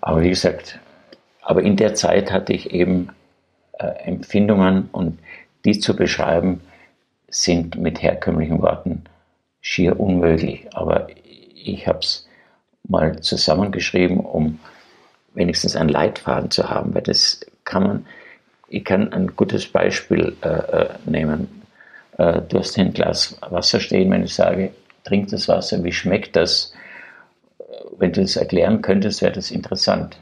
Aber 0.00 0.20
wie 0.20 0.28
gesagt, 0.28 0.78
aber 1.42 1.62
in 1.62 1.76
der 1.76 1.94
Zeit 1.94 2.30
hatte 2.30 2.52
ich 2.52 2.72
eben 2.72 3.08
äh, 3.78 3.86
Empfindungen 4.04 4.88
und 4.92 5.18
die 5.64 5.78
zu 5.78 5.96
beschreiben, 5.96 6.60
sind 7.28 7.78
mit 7.78 8.02
herkömmlichen 8.02 8.60
Worten 8.60 9.04
schier 9.60 9.98
unmöglich. 9.98 10.66
Aber 10.74 11.08
ich 11.54 11.86
habe 11.86 11.98
es 12.00 12.28
mal 12.86 13.20
zusammengeschrieben, 13.20 14.20
um 14.20 14.58
wenigstens 15.38 15.76
einen 15.76 15.88
Leitfaden 15.88 16.50
zu 16.50 16.68
haben, 16.68 16.94
weil 16.94 17.02
das 17.02 17.40
kann 17.64 17.82
man, 17.84 18.06
ich 18.68 18.84
kann 18.84 19.12
ein 19.12 19.34
gutes 19.36 19.66
Beispiel 19.66 20.36
äh, 20.42 20.48
äh 20.48 20.88
nehmen. 21.06 21.62
Äh, 22.18 22.42
du 22.48 22.58
hast 22.58 22.74
hier 22.74 22.84
ein 22.84 22.92
Glas 22.92 23.38
Wasser 23.48 23.80
stehen, 23.80 24.10
wenn 24.10 24.24
ich 24.24 24.34
sage, 24.34 24.72
trink 25.04 25.28
das 25.28 25.48
Wasser, 25.48 25.82
wie 25.84 25.92
schmeckt 25.92 26.36
das? 26.36 26.72
Wenn 27.98 28.12
du 28.12 28.20
das 28.20 28.36
erklären 28.36 28.82
könntest, 28.82 29.22
wäre 29.22 29.32
das 29.32 29.50
interessant. 29.50 30.18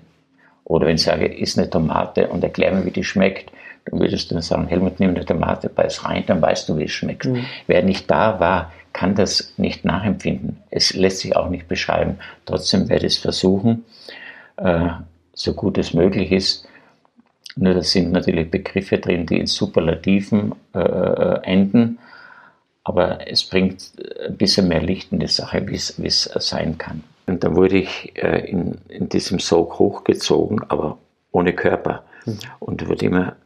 Oder 0.65 0.87
wenn 0.87 0.97
ich 0.97 1.05
sage, 1.05 1.27
isst 1.27 1.59
eine 1.59 1.71
Tomate 1.71 2.29
und 2.29 2.45
erklär 2.45 2.73
mir, 2.73 2.85
wie 2.85 2.91
die 2.91 3.05
schmeckt, 3.05 3.51
dann 3.87 4.01
würdest 4.01 4.31
du 4.31 4.35
dann 4.35 4.43
sagen, 4.43 4.67
Helmut, 4.67 5.01
nimm 5.01 5.11
eine 5.11 5.25
Tomate, 5.25 5.69
beiß 5.69 6.05
rein, 6.05 6.25
dann 6.27 6.43
weißt 6.43 6.69
du, 6.69 6.77
wie 6.77 6.85
es 6.85 6.93
schmeckt. 6.93 7.25
Mhm. 7.25 7.47
Wer 7.67 7.83
nicht 7.83 8.11
da 8.11 8.39
war, 8.41 8.73
kann 8.93 9.15
das 9.15 9.55
nicht 9.57 9.85
nachempfinden. 9.85 10.63
Es 10.71 10.93
lässt 10.95 11.21
sich 11.21 11.37
auch 11.37 11.49
nicht 11.49 11.69
beschreiben. 11.69 12.19
Trotzdem 12.47 12.89
werde 12.89 13.07
ich 13.07 13.15
es 13.15 13.19
versuchen, 13.19 13.85
äh, 14.57 14.89
so 15.33 15.53
gut 15.55 15.79
es 15.79 15.95
möglich 15.95 16.33
ist. 16.33 16.67
Nur 17.57 17.75
da 17.75 17.83
sind 17.83 18.13
natürlich 18.13 18.51
Begriffe 18.51 18.99
drin, 18.99 19.27
die 19.27 19.39
in 19.39 19.47
Superlativen 19.47 20.55
äh, 20.75 20.79
äh 20.79 21.41
enden. 21.43 21.99
Aber 22.85 23.27
es 23.27 23.43
bringt 23.45 23.93
ein 24.27 24.37
bisschen 24.37 24.69
mehr 24.69 24.83
Licht 24.83 25.13
in 25.13 25.19
die 25.19 25.27
Sache, 25.27 25.67
wie 25.67 25.75
es 25.75 26.23
sein 26.25 26.79
kann. 26.79 27.03
Und 27.27 27.43
dann 27.43 27.57
wurde 27.57 27.79
ich 27.79 28.13
äh, 28.17 28.49
in, 28.49 28.79
in 28.89 29.09
diesem 29.09 29.41
Sog 29.41 29.79
hochgezogen, 29.79 30.63
aber 30.69 30.99
ohne 31.33 31.53
Körper. 31.53 32.05
Mhm. 32.25 32.39
Und 32.61 32.89
wurde 32.89 33.07
immer, 33.07 33.37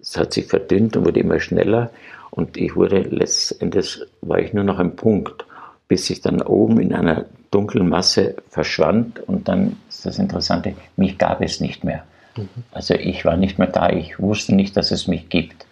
es 0.00 0.16
hat 0.16 0.32
sich 0.32 0.46
verdünnt 0.46 0.96
und 0.96 1.06
wurde 1.06 1.20
immer 1.20 1.40
schneller. 1.40 1.90
Und 2.30 2.56
ich 2.56 2.76
wurde 2.76 3.00
letztendlich, 3.00 4.00
war 4.20 4.38
ich 4.38 4.52
nur 4.52 4.64
noch 4.64 4.78
ein 4.78 4.94
Punkt, 4.94 5.44
bis 5.88 6.08
ich 6.10 6.20
dann 6.20 6.40
oben 6.40 6.80
in 6.80 6.94
einer 6.94 7.26
dunklen 7.50 7.88
Masse 7.88 8.36
verschwand. 8.48 9.20
Und 9.20 9.48
dann 9.48 9.76
ist 9.88 10.06
das 10.06 10.18
Interessante, 10.18 10.74
mich 10.96 11.18
gab 11.18 11.40
es 11.40 11.60
nicht 11.60 11.84
mehr. 11.84 12.04
Mhm. 12.36 12.48
Also 12.72 12.94
ich 12.94 13.24
war 13.24 13.36
nicht 13.36 13.58
mehr 13.58 13.68
da, 13.68 13.90
ich 13.90 14.18
wusste 14.18 14.54
nicht, 14.54 14.76
dass 14.76 14.90
es 14.90 15.06
mich 15.06 15.28
gibt. 15.28 15.66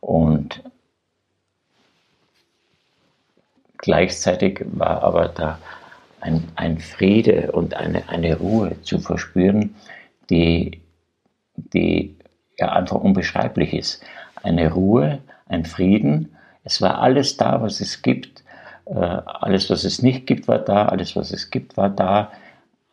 Und 0.00 0.62
gleichzeitig 3.78 4.64
war 4.66 5.02
aber 5.02 5.28
da 5.28 5.58
ein, 6.20 6.44
ein 6.56 6.78
Friede 6.78 7.52
und 7.52 7.74
eine, 7.74 8.08
eine 8.08 8.36
Ruhe 8.36 8.80
zu 8.82 8.98
verspüren, 8.98 9.76
die, 10.30 10.80
die 11.56 12.16
ja 12.58 12.72
einfach 12.72 12.96
unbeschreiblich 12.96 13.74
ist. 13.74 14.02
Eine 14.42 14.72
Ruhe, 14.72 15.20
ein 15.46 15.64
Frieden. 15.64 16.36
Es 16.64 16.80
war 16.80 16.98
alles 16.98 17.36
da, 17.36 17.62
was 17.62 17.80
es 17.80 18.02
gibt. 18.02 18.42
Äh, 18.86 18.94
alles, 18.94 19.68
was 19.70 19.84
es 19.84 20.02
nicht 20.02 20.26
gibt, 20.26 20.48
war 20.48 20.58
da. 20.58 20.86
Alles, 20.86 21.16
was 21.16 21.32
es 21.32 21.50
gibt, 21.50 21.76
war 21.76 21.90
da. 21.90 22.30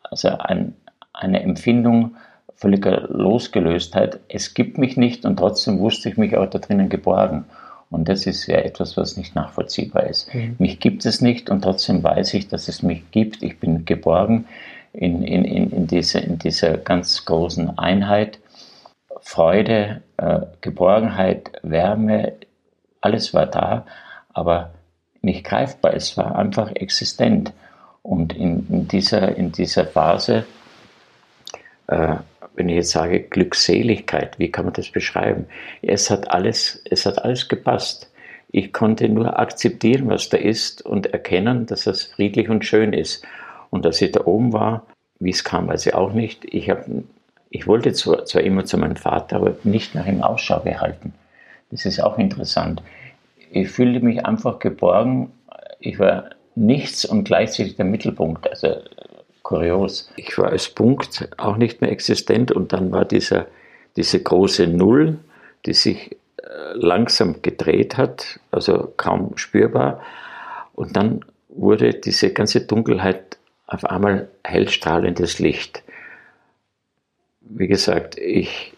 Also 0.02 0.28
ein, 0.28 0.74
eine 1.12 1.42
Empfindung 1.42 2.16
völliger 2.56 3.08
Losgelöstheit. 3.08 4.20
Es 4.28 4.54
gibt 4.54 4.78
mich 4.78 4.96
nicht 4.96 5.24
und 5.24 5.36
trotzdem 5.36 5.80
wusste 5.80 6.08
ich 6.08 6.16
mich 6.16 6.36
auch 6.36 6.46
da 6.46 6.58
drinnen 6.58 6.88
geborgen. 6.88 7.44
Und 7.90 8.08
das 8.08 8.26
ist 8.26 8.46
ja 8.46 8.56
etwas, 8.56 8.96
was 8.96 9.16
nicht 9.16 9.34
nachvollziehbar 9.34 10.04
ist. 10.04 10.34
Mhm. 10.34 10.56
Mich 10.58 10.80
gibt 10.80 11.04
es 11.06 11.20
nicht 11.20 11.50
und 11.50 11.62
trotzdem 11.62 12.02
weiß 12.02 12.34
ich, 12.34 12.48
dass 12.48 12.68
es 12.68 12.82
mich 12.82 13.10
gibt. 13.10 13.42
Ich 13.42 13.60
bin 13.60 13.84
geborgen 13.84 14.46
in, 14.92 15.22
in, 15.22 15.44
in, 15.44 15.70
in, 15.70 15.86
diese, 15.86 16.18
in 16.18 16.38
dieser 16.38 16.76
ganz 16.78 17.24
großen 17.24 17.78
Einheit. 17.78 18.38
Freude, 19.20 20.02
äh, 20.16 20.40
Geborgenheit, 20.60 21.52
Wärme, 21.62 22.32
alles 23.00 23.32
war 23.32 23.46
da, 23.46 23.86
aber 24.32 24.70
nicht 25.24 25.44
greifbar. 25.44 25.94
Es 25.94 26.16
war 26.16 26.36
einfach 26.36 26.70
existent. 26.74 27.52
Und 28.02 28.34
in, 28.34 28.66
in 28.68 28.88
dieser, 28.88 29.36
in 29.36 29.52
dieser 29.52 29.86
Phase, 29.86 30.44
äh, 31.86 32.16
wenn 32.54 32.68
ich 32.68 32.76
jetzt 32.76 32.90
sage 32.90 33.20
Glückseligkeit, 33.20 34.38
wie 34.38 34.50
kann 34.50 34.66
man 34.66 34.74
das 34.74 34.90
beschreiben? 34.90 35.46
Es 35.82 36.10
hat 36.10 36.30
alles, 36.30 36.82
es 36.88 37.06
hat 37.06 37.24
alles 37.24 37.48
gepasst. 37.48 38.10
Ich 38.52 38.72
konnte 38.72 39.08
nur 39.08 39.38
akzeptieren, 39.38 40.08
was 40.08 40.28
da 40.28 40.36
ist 40.36 40.82
und 40.82 41.06
erkennen, 41.06 41.66
dass 41.66 41.86
es 41.86 42.04
friedlich 42.04 42.48
und 42.48 42.64
schön 42.64 42.92
ist. 42.92 43.26
Und 43.70 43.84
dass 43.84 44.00
ich 44.00 44.12
da 44.12 44.24
oben 44.26 44.52
war, 44.52 44.86
wie 45.18 45.30
es 45.30 45.42
kam, 45.42 45.66
weiß 45.66 45.86
ich 45.86 45.94
auch 45.94 46.12
nicht. 46.12 46.44
Ich 46.44 46.70
habe 46.70 47.04
ich 47.54 47.68
wollte 47.68 47.92
zwar, 47.92 48.24
zwar 48.24 48.42
immer 48.42 48.64
zu 48.64 48.76
meinem 48.78 48.96
Vater, 48.96 49.36
aber 49.36 49.54
nicht 49.62 49.94
nach 49.94 50.06
ihm 50.06 50.22
Ausschau 50.22 50.60
gehalten. 50.60 51.14
Das 51.70 51.86
ist 51.86 52.00
auch 52.00 52.18
interessant. 52.18 52.82
Ich 53.54 53.70
fühlte 53.70 54.04
mich 54.04 54.26
einfach 54.26 54.58
geborgen. 54.58 55.32
Ich 55.78 55.98
war 55.98 56.30
nichts 56.54 57.04
und 57.04 57.24
gleichzeitig 57.24 57.76
der 57.76 57.84
Mittelpunkt. 57.84 58.48
Also 58.48 58.76
kurios. 59.42 60.10
Ich 60.16 60.36
war 60.38 60.50
als 60.50 60.68
Punkt 60.68 61.28
auch 61.36 61.56
nicht 61.56 61.80
mehr 61.80 61.92
existent 61.92 62.50
und 62.50 62.72
dann 62.72 62.90
war 62.90 63.04
dieser, 63.04 63.46
diese 63.96 64.22
große 64.22 64.66
Null, 64.66 65.18
die 65.66 65.74
sich 65.74 66.12
äh, 66.38 66.46
langsam 66.74 67.42
gedreht 67.42 67.96
hat, 67.96 68.40
also 68.50 68.92
kaum 68.96 69.36
spürbar. 69.36 70.00
Und 70.74 70.96
dann 70.96 71.24
wurde 71.48 71.94
diese 71.94 72.32
ganze 72.32 72.62
Dunkelheit 72.62 73.38
auf 73.66 73.84
einmal 73.84 74.28
hellstrahlendes 74.42 75.38
Licht 75.38 75.84
wie 77.48 77.66
gesagt, 77.68 78.18
ich, 78.18 78.73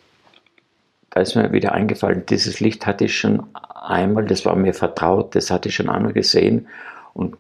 da 1.17 1.23
ist 1.23 1.35
mir 1.35 1.51
wieder 1.51 1.73
eingefallen, 1.73 2.27
dieses 2.27 2.61
Licht 2.61 2.87
hatte 2.87 3.07
ich 3.07 3.17
schon 3.17 3.47
einmal, 3.75 4.27
das 4.27 4.45
war 4.45 4.55
mir 4.55 4.75
vertraut, 4.75 5.35
das 5.35 5.51
hatte 5.51 5.71
ich 5.71 5.75
schon 5.75 5.89
einmal 5.89 6.13
gesehen 6.13 6.69
und 7.15 7.39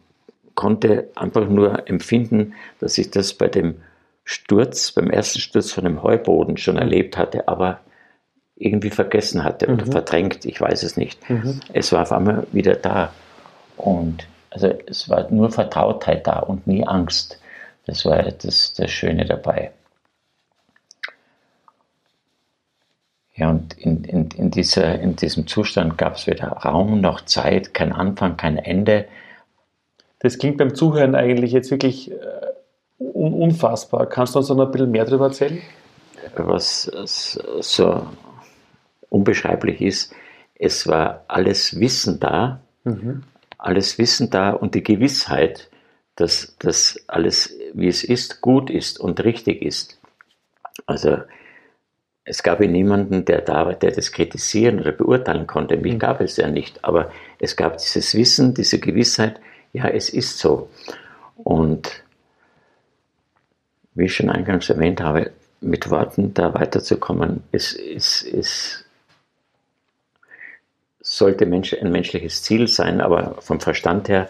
konnte 0.54 1.11
einfach 1.14 1.47
nur 1.47 1.87
empfinden, 1.87 2.54
dass 2.80 2.97
ich 2.97 3.11
das 3.11 3.35
bei 3.35 3.49
dem 3.49 3.83
Sturz, 4.25 4.92
beim 4.92 5.11
ersten 5.11 5.40
Sturz 5.40 5.73
von 5.73 5.85
dem 5.85 6.02
Heuboden 6.02 6.56
schon 6.56 6.78
erlebt 6.78 7.18
hatte, 7.18 7.49
aber 7.49 7.80
irgendwie 8.56 8.88
vergessen 8.88 9.45
hatte 9.45 9.66
oder 9.66 9.85
mhm. 9.85 9.92
verdrängt, 9.92 10.47
ich 10.47 10.59
weiß 10.59 10.83
es 10.83 10.97
nicht. 10.97 11.28
Mhm. 11.28 11.61
Es 11.75 11.92
war 11.92 12.00
auf 12.00 12.12
einmal 12.12 12.47
wieder 12.52 12.76
da. 12.76 13.12
Und 13.76 14.26
also 14.49 14.73
es 14.87 15.11
war 15.11 15.30
nur 15.30 15.50
Vertrautheit 15.50 16.26
da 16.26 16.38
und 16.38 16.66
nie 16.66 16.87
Angst. 16.87 17.38
Das 17.85 18.06
war 18.06 18.23
das, 18.23 18.73
das 18.73 18.90
Schöne 18.90 19.26
dabei. 19.26 19.73
Ja, 23.37 23.50
und 23.50 23.75
in, 23.78 24.02
in, 24.05 24.28
in, 24.31 24.50
dieser, 24.50 24.99
in 24.99 25.14
diesem 25.16 25.47
Zustand 25.47 25.99
gab 25.99 26.16
es 26.16 26.26
weder 26.26 26.49
Raum 26.49 27.02
noch 27.02 27.21
Zeit, 27.21 27.75
kein 27.75 27.93
Anfang, 27.93 28.38
kein 28.38 28.57
Ende. 28.57 29.07
Das 30.21 30.38
klingt 30.38 30.57
beim 30.57 30.75
Zuhören 30.75 31.14
eigentlich 31.14 31.52
jetzt 31.52 31.71
wirklich 31.71 32.11
äh, 32.11 32.16
unfassbar. 32.99 34.07
Kannst 34.07 34.35
du 34.35 34.38
uns 34.38 34.49
noch 34.49 34.59
ein 34.59 34.71
bisschen 34.71 34.90
mehr 34.90 35.05
darüber 35.05 35.26
erzählen? 35.26 35.61
Was 36.35 36.85
so 37.61 38.07
unbeschreiblich 39.11 39.81
ist, 39.81 40.14
es 40.59 40.87
war 40.87 41.25
alles 41.28 41.78
Wissen 41.78 42.19
da, 42.19 42.61
mhm. 42.85 43.23
alles 43.59 43.99
Wissen 43.99 44.31
da 44.31 44.50
und 44.50 44.75
die 44.75 44.83
Gewissheit, 44.83 45.71
dass 46.16 46.57
das 46.59 47.05
alles, 47.07 47.55
wie 47.75 47.88
es 47.88 48.02
ist, 48.02 48.40
gut 48.40 48.71
ist 48.71 48.99
und 48.99 49.23
richtig 49.23 49.62
ist. 49.62 50.00
Also 50.87 51.19
es 52.28 52.42
gab 52.42 52.61
ja 52.61 52.66
niemanden, 52.66 53.25
der 53.25 53.40
da 53.40 53.64
war, 53.66 53.75
der 53.75 53.92
das 53.92 54.11
kritisieren 54.11 54.80
oder 54.80 54.90
beurteilen 54.90 55.47
konnte. 55.47 55.76
Mich 55.76 55.95
mhm. 55.95 56.00
gab 56.00 56.21
es 56.21 56.37
ja 56.37 56.49
nicht. 56.49 56.85
Aber 56.85 57.12
es 57.38 57.56
gab 57.56 57.78
dieses 57.78 58.14
Wissen, 58.14 58.52
diese 58.52 58.80
Gewissheit, 58.80 59.40
ja, 59.73 59.88
es 59.88 60.11
ist 60.11 60.38
so. 60.38 60.68
Und 61.37 62.02
wie 63.95 64.06
ich 64.06 64.16
schon 64.16 64.28
eingangs 64.28 64.68
erwähnt 64.68 65.00
habe, 65.00 65.30
mit 65.61 65.88
Worten 65.88 66.35
da 66.35 66.52
weiterzukommen, 66.52 67.45
ist, 67.52 67.73
ist, 67.75 68.23
ist 68.23 68.85
sollte 71.00 71.47
Mensch, 71.47 71.73
ein 71.75 71.92
menschliches 71.92 72.42
Ziel 72.42 72.66
sein, 72.66 73.00
aber 73.00 73.37
vom 73.40 73.61
Verstand 73.61 74.09
her 74.09 74.28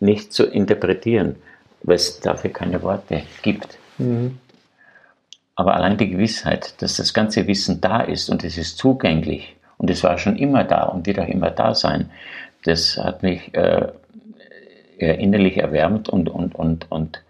nicht 0.00 0.32
zu 0.32 0.44
interpretieren, 0.44 1.36
weil 1.82 1.96
es 1.96 2.20
dafür 2.20 2.50
keine 2.50 2.82
Worte 2.82 3.22
gibt. 3.42 3.76
Mhm. 3.98 4.38
Aber 5.56 5.74
allein 5.74 5.96
die 5.96 6.10
Gewissheit, 6.10 6.82
dass 6.82 6.96
das 6.96 7.14
ganze 7.14 7.46
Wissen 7.46 7.80
da 7.80 8.00
ist 8.00 8.28
und 8.28 8.42
es 8.44 8.58
ist 8.58 8.78
zugänglich 8.78 9.56
und 9.78 9.90
es 9.90 10.02
war 10.02 10.18
schon 10.18 10.36
immer 10.36 10.64
da 10.64 10.84
und 10.84 11.06
wird 11.06 11.20
auch 11.20 11.28
immer 11.28 11.50
da 11.50 11.74
sein, 11.74 12.10
das 12.64 12.96
hat 12.96 13.22
mich 13.22 13.54
äh, 13.54 13.92
innerlich 14.98 15.58
erwärmt 15.58 16.08
und, 16.08 16.28
und, 16.28 16.54
und, 16.54 16.90
und 16.90 17.22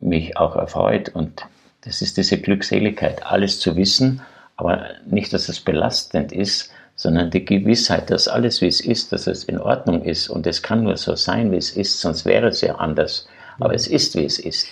mich 0.00 0.36
auch 0.36 0.56
erfreut. 0.56 1.10
Und 1.10 1.42
das 1.82 2.02
ist 2.02 2.16
diese 2.16 2.38
Glückseligkeit, 2.38 3.24
alles 3.24 3.60
zu 3.60 3.76
wissen, 3.76 4.22
aber 4.56 4.86
nicht, 5.06 5.32
dass 5.32 5.48
es 5.48 5.60
belastend 5.60 6.32
ist, 6.32 6.72
sondern 6.94 7.30
die 7.30 7.44
Gewissheit, 7.44 8.10
dass 8.10 8.26
alles, 8.26 8.62
wie 8.62 8.68
es 8.68 8.80
ist, 8.80 9.12
dass 9.12 9.26
es 9.26 9.44
in 9.44 9.58
Ordnung 9.58 10.02
ist 10.02 10.28
und 10.28 10.46
es 10.46 10.62
kann 10.62 10.82
nur 10.82 10.96
so 10.96 11.14
sein, 11.14 11.52
wie 11.52 11.56
es 11.56 11.70
ist, 11.70 12.00
sonst 12.00 12.24
wäre 12.24 12.48
es 12.48 12.62
ja 12.62 12.76
anders. 12.76 13.28
Aber 13.60 13.74
es 13.74 13.86
ist, 13.86 14.16
wie 14.16 14.24
es 14.24 14.38
ist. 14.38 14.68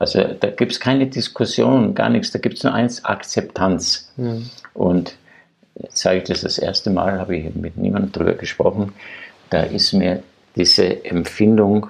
Also 0.00 0.24
da 0.24 0.48
gibt 0.50 0.72
es 0.72 0.80
keine 0.80 1.06
Diskussion, 1.08 1.94
gar 1.94 2.08
nichts, 2.08 2.30
da 2.32 2.38
gibt 2.38 2.56
es 2.56 2.64
nur 2.64 2.72
eins, 2.72 3.04
Akzeptanz. 3.04 4.10
Mhm. 4.16 4.48
Und 4.72 5.14
jetzt 5.74 5.98
sage 5.98 6.18
ich 6.18 6.24
das 6.24 6.40
das 6.40 6.56
erste 6.56 6.88
Mal, 6.88 7.20
habe 7.20 7.36
ich 7.36 7.54
mit 7.54 7.76
niemandem 7.76 8.10
darüber 8.10 8.32
gesprochen, 8.32 8.94
da 9.50 9.62
ist 9.62 9.92
mir 9.92 10.22
diese 10.56 11.04
Empfindung 11.04 11.88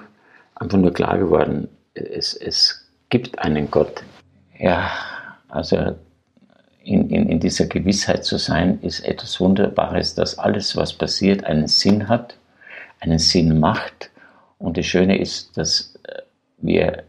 einfach 0.55 0.77
nur 0.77 0.93
klar 0.93 1.17
geworden, 1.17 1.69
es, 1.93 2.33
es 2.33 2.85
gibt 3.09 3.39
einen 3.39 3.71
Gott. 3.71 4.03
Ja, 4.59 4.91
also 5.47 5.95
in, 6.83 7.09
in, 7.09 7.29
in 7.29 7.39
dieser 7.39 7.67
Gewissheit 7.67 8.25
zu 8.25 8.37
sein, 8.37 8.79
ist 8.81 9.05
etwas 9.05 9.39
Wunderbares, 9.39 10.15
dass 10.15 10.37
alles, 10.37 10.75
was 10.75 10.91
passiert, 10.91 11.45
einen 11.45 11.67
Sinn 11.67 12.09
hat, 12.09 12.35
einen 12.99 13.19
Sinn 13.19 13.57
macht. 13.57 14.09
Und 14.57 14.77
das 14.77 14.85
Schöne 14.85 15.17
ist, 15.17 15.57
dass 15.57 15.97
wir 16.57 17.03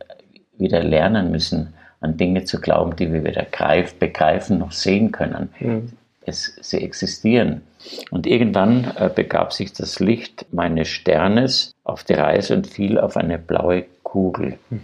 wieder 0.63 0.83
lernen 0.83 1.31
müssen, 1.31 1.75
an 2.01 2.17
Dinge 2.17 2.45
zu 2.45 2.61
glauben, 2.61 2.97
die 2.97 3.13
wir 3.13 3.25
weder 3.25 3.45
greif, 3.45 3.95
begreifen 3.95 4.59
noch 4.59 4.73
sehen 4.73 5.13
können. 5.13 5.51
Mhm. 5.61 5.93
Es, 6.25 6.57
sie 6.61 6.83
existieren. 6.83 7.63
Und 8.11 8.27
irgendwann 8.27 8.93
äh, 8.97 9.11
begab 9.15 9.53
sich 9.53 9.73
das 9.73 9.99
Licht 9.99 10.47
meines 10.53 10.89
Sternes 10.89 11.75
auf 11.85 12.05
die 12.05 12.15
Reise 12.15 12.55
und 12.55 12.67
fiel 12.67 12.99
auf 12.99 13.17
eine 13.17 13.39
blaue 13.39 13.85
Kugel. 14.03 14.59
Mhm. 14.71 14.81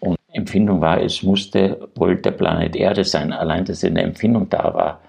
Und 0.00 0.18
Empfindung 0.32 0.80
war, 0.80 1.02
es 1.02 1.22
musste 1.22 1.88
wohl 1.96 2.16
der 2.16 2.30
Planet 2.30 2.76
Erde 2.76 3.04
sein. 3.04 3.32
Allein, 3.32 3.64
dass 3.64 3.82
eine 3.82 4.02
Empfindung 4.02 4.48
da 4.48 4.74
war, 4.74 5.00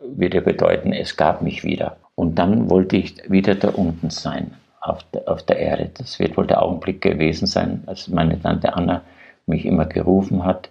würde 0.00 0.40
bedeuten, 0.40 0.92
es 0.92 1.16
gab 1.16 1.42
mich 1.42 1.62
wieder. 1.62 1.96
Und 2.16 2.36
dann 2.36 2.68
wollte 2.70 2.96
ich 2.96 3.30
wieder 3.30 3.54
da 3.54 3.68
unten 3.68 4.10
sein 4.10 4.52
auf 4.88 5.02
der, 5.12 5.28
auf 5.28 5.42
der 5.42 5.58
Erde. 5.58 5.90
Das 5.98 6.18
wird 6.18 6.36
wohl 6.36 6.46
der 6.46 6.62
Augenblick 6.62 7.00
gewesen 7.00 7.46
sein, 7.46 7.82
als 7.86 8.08
meine 8.08 8.40
Tante 8.40 8.74
Anna 8.74 9.02
mich 9.46 9.64
immer 9.64 9.86
gerufen 9.86 10.44
hat 10.44 10.68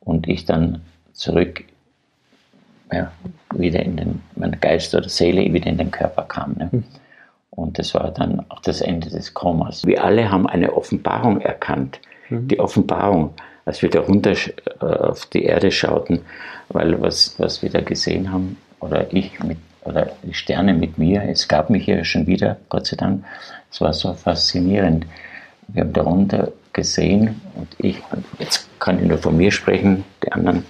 und 0.00 0.28
ich 0.28 0.44
dann 0.44 0.82
zurück 1.12 1.64
ja, 2.92 3.10
wieder 3.54 3.80
in 3.82 3.96
den, 3.96 4.22
mein 4.36 4.58
Geist 4.60 4.94
oder 4.94 5.08
Seele 5.08 5.52
wieder 5.52 5.66
in 5.66 5.78
den 5.78 5.90
Körper 5.90 6.22
kam. 6.22 6.54
Ne? 6.56 6.68
Hm. 6.70 6.84
Und 7.50 7.78
das 7.78 7.94
war 7.94 8.10
dann 8.10 8.44
auch 8.50 8.60
das 8.60 8.80
Ende 8.80 9.08
des 9.08 9.32
Komas. 9.32 9.84
Wir 9.86 10.04
alle 10.04 10.30
haben 10.30 10.46
eine 10.46 10.74
Offenbarung 10.74 11.40
erkannt. 11.40 12.00
Mhm. 12.28 12.48
Die 12.48 12.60
Offenbarung, 12.60 13.32
als 13.64 13.80
wir 13.80 13.88
da 13.88 14.00
runter 14.00 14.32
äh, 14.32 14.84
auf 14.84 15.26
die 15.26 15.44
Erde 15.44 15.70
schauten, 15.70 16.20
weil 16.68 17.00
was, 17.00 17.34
was 17.38 17.62
wir 17.62 17.70
da 17.70 17.80
gesehen 17.80 18.30
haben, 18.30 18.58
oder 18.80 19.12
ich 19.12 19.42
mit, 19.42 19.56
oder 19.86 20.12
die 20.22 20.34
Sterne 20.34 20.74
mit 20.74 20.98
mir, 20.98 21.22
es 21.22 21.48
gab 21.48 21.70
mich 21.70 21.86
ja 21.86 22.04
schon 22.04 22.26
wieder, 22.26 22.58
Gott 22.68 22.86
sei 22.86 22.96
Dank, 22.96 23.24
es 23.70 23.80
war 23.80 23.92
so 23.92 24.12
faszinierend. 24.14 25.06
Wir 25.68 25.82
haben 25.82 25.92
darunter 25.92 26.52
gesehen 26.72 27.40
und 27.54 27.68
ich, 27.78 28.02
jetzt 28.38 28.68
kann 28.78 28.98
ich 29.00 29.06
nur 29.06 29.18
von 29.18 29.36
mir 29.36 29.50
sprechen, 29.50 30.04
die 30.24 30.32
anderen, 30.32 30.64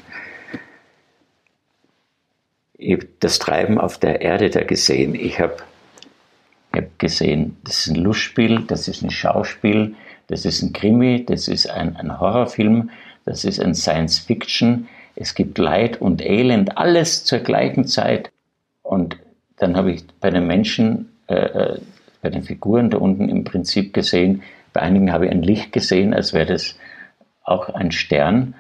ich 2.78 2.92
habe 2.92 3.08
das 3.20 3.38
Treiben 3.38 3.78
auf 3.78 3.98
der 3.98 4.20
Erde 4.20 4.50
da 4.50 4.62
gesehen. 4.62 5.14
Ich 5.14 5.40
habe 5.40 5.56
hab 6.74 6.98
gesehen, 6.98 7.56
das 7.64 7.86
ist 7.86 7.88
ein 7.88 8.02
Lustspiel, 8.02 8.64
das 8.66 8.86
ist 8.86 9.02
ein 9.02 9.10
Schauspiel, 9.10 9.94
das 10.28 10.44
ist 10.44 10.62
ein 10.62 10.72
Krimi, 10.72 11.24
das 11.24 11.48
ist 11.48 11.70
ein, 11.70 11.96
ein 11.96 12.20
Horrorfilm, 12.20 12.90
das 13.24 13.44
ist 13.44 13.60
ein 13.60 13.74
Science 13.74 14.18
Fiction. 14.18 14.88
Es 15.14 15.34
gibt 15.34 15.58
Leid 15.58 16.00
und 16.00 16.20
Elend, 16.20 16.76
alles 16.76 17.24
zur 17.24 17.38
gleichen 17.38 17.86
Zeit. 17.86 18.30
Und 18.96 19.18
dann 19.58 19.76
habe 19.76 19.92
ich 19.92 20.04
bei 20.20 20.30
den 20.30 20.46
Menschen 20.46 21.10
äh, 21.28 21.34
äh 21.34 21.80
bei 22.22 22.30
den 22.30 22.42
Figuren 22.42 22.90
da 22.90 22.96
unten 22.98 23.28
im 23.28 23.44
Prinzip 23.44 23.92
gesehen. 23.92 24.42
Bei 24.72 24.80
einigen 24.80 25.12
habe 25.12 25.26
ich 25.26 25.30
ein 25.30 25.42
Licht 25.42 25.70
gesehen, 25.70 26.12
als 26.12 26.32
wäre 26.32 26.46
das 26.46 26.76
auch 27.44 27.68
ein 27.68 27.92
Stern 27.92 28.54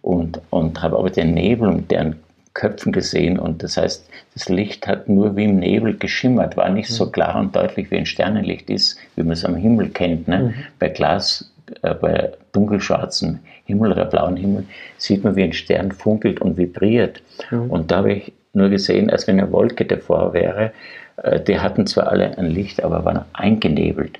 und, 0.00 0.40
und 0.50 0.82
habe 0.82 0.98
aber 0.98 1.10
den 1.10 1.34
Nebel 1.34 1.68
und 1.68 1.90
deren 1.90 2.16
Köpfen 2.54 2.90
gesehen 2.90 3.38
und 3.38 3.62
das 3.62 3.76
heißt, 3.76 4.08
das 4.34 4.48
Licht 4.48 4.88
hat 4.88 5.08
nur 5.08 5.36
wie 5.36 5.44
im 5.44 5.58
Nebel 5.60 5.96
geschimmert, 5.96 6.56
war 6.56 6.68
nicht 6.68 6.88
so 6.88 7.06
mhm. 7.06 7.12
klar 7.12 7.38
und 7.38 7.54
deutlich 7.54 7.90
wie 7.90 7.98
ein 7.98 8.06
Sternenlicht 8.06 8.68
ist, 8.70 8.98
wie 9.14 9.22
man 9.22 9.32
es 9.32 9.44
am 9.44 9.54
Himmel 9.54 9.90
kennt. 9.90 10.26
Ne? 10.26 10.38
Mhm. 10.38 10.54
Bei 10.80 10.88
Glas, 10.88 11.52
äh, 11.82 11.94
bei 11.94 12.32
dunkelschwarzem 12.52 13.38
Himmel 13.64 13.92
oder 13.92 14.06
blauen 14.06 14.36
Himmel 14.36 14.66
sieht 14.98 15.22
man, 15.22 15.36
wie 15.36 15.44
ein 15.44 15.52
Stern 15.52 15.92
funkelt 15.92 16.40
und 16.40 16.56
vibriert. 16.56 17.22
Mhm. 17.50 17.70
Und 17.70 17.90
da 17.90 17.98
habe 17.98 18.14
ich 18.14 18.32
nur 18.52 18.68
gesehen, 18.68 19.10
als 19.10 19.26
wenn 19.26 19.40
eine 19.40 19.52
Wolke 19.52 19.84
davor 19.84 20.32
wäre 20.34 20.72
äh, 21.16 21.40
die 21.40 21.58
hatten 21.58 21.86
zwar 21.86 22.08
alle 22.08 22.36
ein 22.38 22.46
Licht, 22.46 22.82
aber 22.82 23.04
waren 23.04 23.24
eingenebelt. 23.32 24.18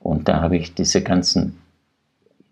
Und 0.00 0.28
da 0.28 0.40
habe 0.40 0.56
ich 0.56 0.74
diese 0.74 1.02
ganzen, 1.02 1.60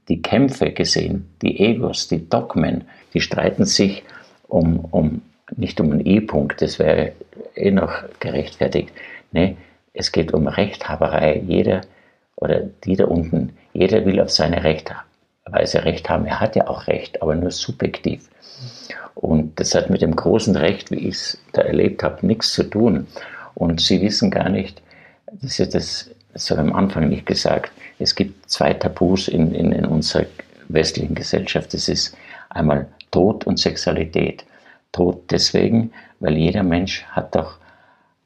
die 0.08 0.22
Kämpfe 0.22 0.72
gesehen, 0.72 1.28
die 1.42 1.60
Egos, 1.60 2.08
die 2.08 2.28
Dogmen, 2.28 2.84
die 3.14 3.20
streiten 3.20 3.64
sich 3.64 4.02
um, 4.48 4.84
um 4.90 5.22
nicht 5.54 5.80
um 5.80 5.92
einen 5.92 6.06
E-Punkt, 6.06 6.62
das 6.62 6.78
wäre 6.78 7.12
eh 7.54 7.70
noch 7.70 7.92
gerechtfertigt. 8.20 8.90
Nee, 9.32 9.56
es 9.92 10.12
geht 10.12 10.32
um 10.32 10.46
Rechthaberei. 10.46 11.42
Jeder 11.46 11.82
oder 12.36 12.60
die 12.84 12.96
da 12.96 13.04
unten, 13.04 13.52
jeder 13.74 14.04
will 14.06 14.20
auf 14.20 14.30
seine 14.30 14.64
Rechtweise 15.46 15.84
Recht 15.84 16.08
haben. 16.08 16.26
Er 16.26 16.40
hat 16.40 16.56
ja 16.56 16.68
auch 16.68 16.86
Recht, 16.86 17.22
aber 17.22 17.34
nur 17.34 17.50
subjektiv. 17.50 18.28
Und 19.14 19.58
das 19.60 19.74
hat 19.74 19.90
mit 19.90 20.02
dem 20.02 20.16
großen 20.16 20.56
Recht, 20.56 20.90
wie 20.90 21.08
ich 21.08 21.14
es 21.14 21.38
da 21.52 21.62
erlebt 21.62 22.02
habe, 22.02 22.26
nichts 22.26 22.52
zu 22.52 22.64
tun. 22.64 23.06
Und 23.54 23.80
sie 23.80 24.00
wissen 24.00 24.30
gar 24.30 24.48
nicht, 24.48 24.82
das 25.40 25.58
ist 25.58 25.74
das, 25.74 26.10
das 26.32 26.50
habe 26.50 26.62
ich 26.62 26.68
am 26.68 26.76
Anfang 26.76 27.08
nicht 27.08 27.26
gesagt, 27.26 27.72
es 27.98 28.14
gibt 28.14 28.50
zwei 28.50 28.72
Tabus 28.72 29.28
in, 29.28 29.54
in, 29.54 29.72
in 29.72 29.84
unserer 29.84 30.26
westlichen 30.68 31.14
Gesellschaft. 31.14 31.74
Das 31.74 31.88
ist 31.88 32.16
einmal 32.48 32.86
Tod 33.10 33.46
und 33.46 33.58
Sexualität. 33.58 34.44
Tod 34.92 35.30
deswegen, 35.30 35.92
weil 36.20 36.36
jeder 36.36 36.62
Mensch 36.62 37.04
hat 37.10 37.34
doch 37.34 37.58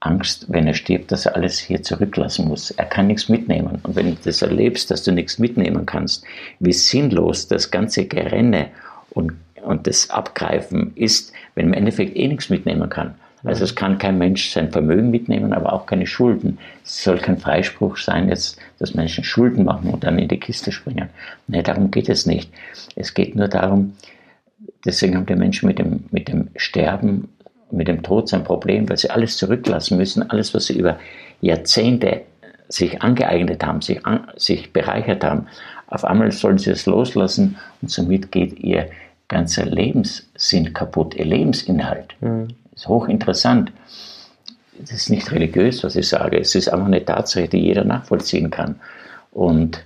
Angst, 0.00 0.46
wenn 0.48 0.66
er 0.66 0.74
stirbt, 0.74 1.11
dass 1.11 1.26
er 1.26 1.37
alles 1.37 1.59
hier 1.59 1.82
zurücklassen 1.82 2.48
muss. 2.48 2.70
Er 2.70 2.85
kann 2.85 3.06
nichts 3.06 3.28
mitnehmen. 3.28 3.80
Und 3.82 3.96
wenn 3.96 4.14
du 4.14 4.16
das 4.22 4.42
erlebst, 4.42 4.90
dass 4.90 5.02
du 5.02 5.12
nichts 5.12 5.38
mitnehmen 5.38 5.87
kannst, 5.87 6.24
wie 6.61 6.72
sinnlos 6.72 7.48
das 7.48 7.70
ganze 7.70 8.06
Gerenne 8.06 8.68
und, 9.11 9.32
und 9.62 9.87
das 9.87 10.11
Abgreifen 10.11 10.92
ist, 10.96 11.32
wenn 11.54 11.68
im 11.68 11.72
Endeffekt 11.72 12.16
eh 12.16 12.28
nichts 12.28 12.50
mitnehmen 12.50 12.88
kann. 12.90 13.14
Also 13.44 13.64
es 13.64 13.74
kann 13.74 13.98
kein 13.98 14.18
Mensch 14.18 14.50
sein 14.50 14.72
Vermögen 14.72 15.11
mitnehmen, 15.11 15.52
aber 15.52 15.72
auch 15.72 15.87
keine 15.87 16.06
Schulden. 16.06 16.59
Es 16.85 17.04
soll 17.04 17.18
kein 17.18 17.38
Freispruch 17.38 17.96
sein, 17.96 18.28
jetzt, 18.28 18.59
dass 18.78 18.94
Menschen 18.94 19.24
Schulden 19.24 19.64
machen 19.64 19.90
und 19.90 20.04
dann 20.04 20.18
in 20.18 20.28
die 20.28 20.40
Kiste 20.40 20.72
springen. 20.72 21.11
Nee, 21.46 21.62
darum 21.62 21.90
geht 21.90 22.09
es 22.09 22.26
nicht. 22.26 22.50
Es 22.96 23.14
geht 23.14 23.37
nur 23.37 23.48
darum, 23.48 23.94
deswegen 24.85 25.14
haben 25.16 25.26
die 25.26 25.37
Menschen 25.37 25.68
mit 25.68 25.78
dem, 25.78 26.04
mit 26.11 26.28
dem 26.28 26.48
Sterben, 26.56 27.28
mit 27.70 27.88
dem 27.88 28.02
Tod 28.02 28.29
sein 28.29 28.44
Problem, 28.44 28.88
weil 28.88 28.96
sie 28.96 29.11
alles 29.11 29.37
zurücklassen 29.37 29.96
müssen, 29.96 30.29
alles, 30.31 30.55
was 30.55 30.66
sie 30.66 30.79
über 30.79 30.98
Jahrzehnte 31.40 32.22
sich 32.68 33.02
angeeignet 33.02 33.64
haben, 33.64 33.81
sich, 33.81 34.05
an, 34.07 34.29
sich 34.37 34.72
bereichert 34.72 35.24
haben. 35.24 35.46
Auf 35.88 36.05
einmal 36.05 36.33
sollen 36.33 36.59
sie 36.59 36.70
es 36.70 36.87
loslassen 36.87 37.57
und 37.81 37.90
somit 37.90 38.33
geht 38.33 38.59
ihr 38.59 38.90
ganzer 39.29 39.64
Lebenssinn 39.64 40.72
kaputt, 40.72 41.14
ihr 41.14 41.24
Lebensinhalt. 41.24 42.14
Mhm. 42.20 42.48
Das 42.72 42.83
ist 42.83 42.88
hochinteressant. 42.88 43.72
Das 44.79 44.92
ist 44.92 45.11
nicht 45.11 45.31
religiös, 45.33 45.83
was 45.85 45.96
ich 45.96 46.09
sage. 46.09 46.38
Es 46.38 46.55
ist 46.55 46.68
einfach 46.68 46.87
eine 46.87 47.05
Tatsache, 47.05 47.48
die 47.48 47.59
jeder 47.59 47.85
nachvollziehen 47.85 48.50
kann. 48.50 48.79
Und, 49.33 49.85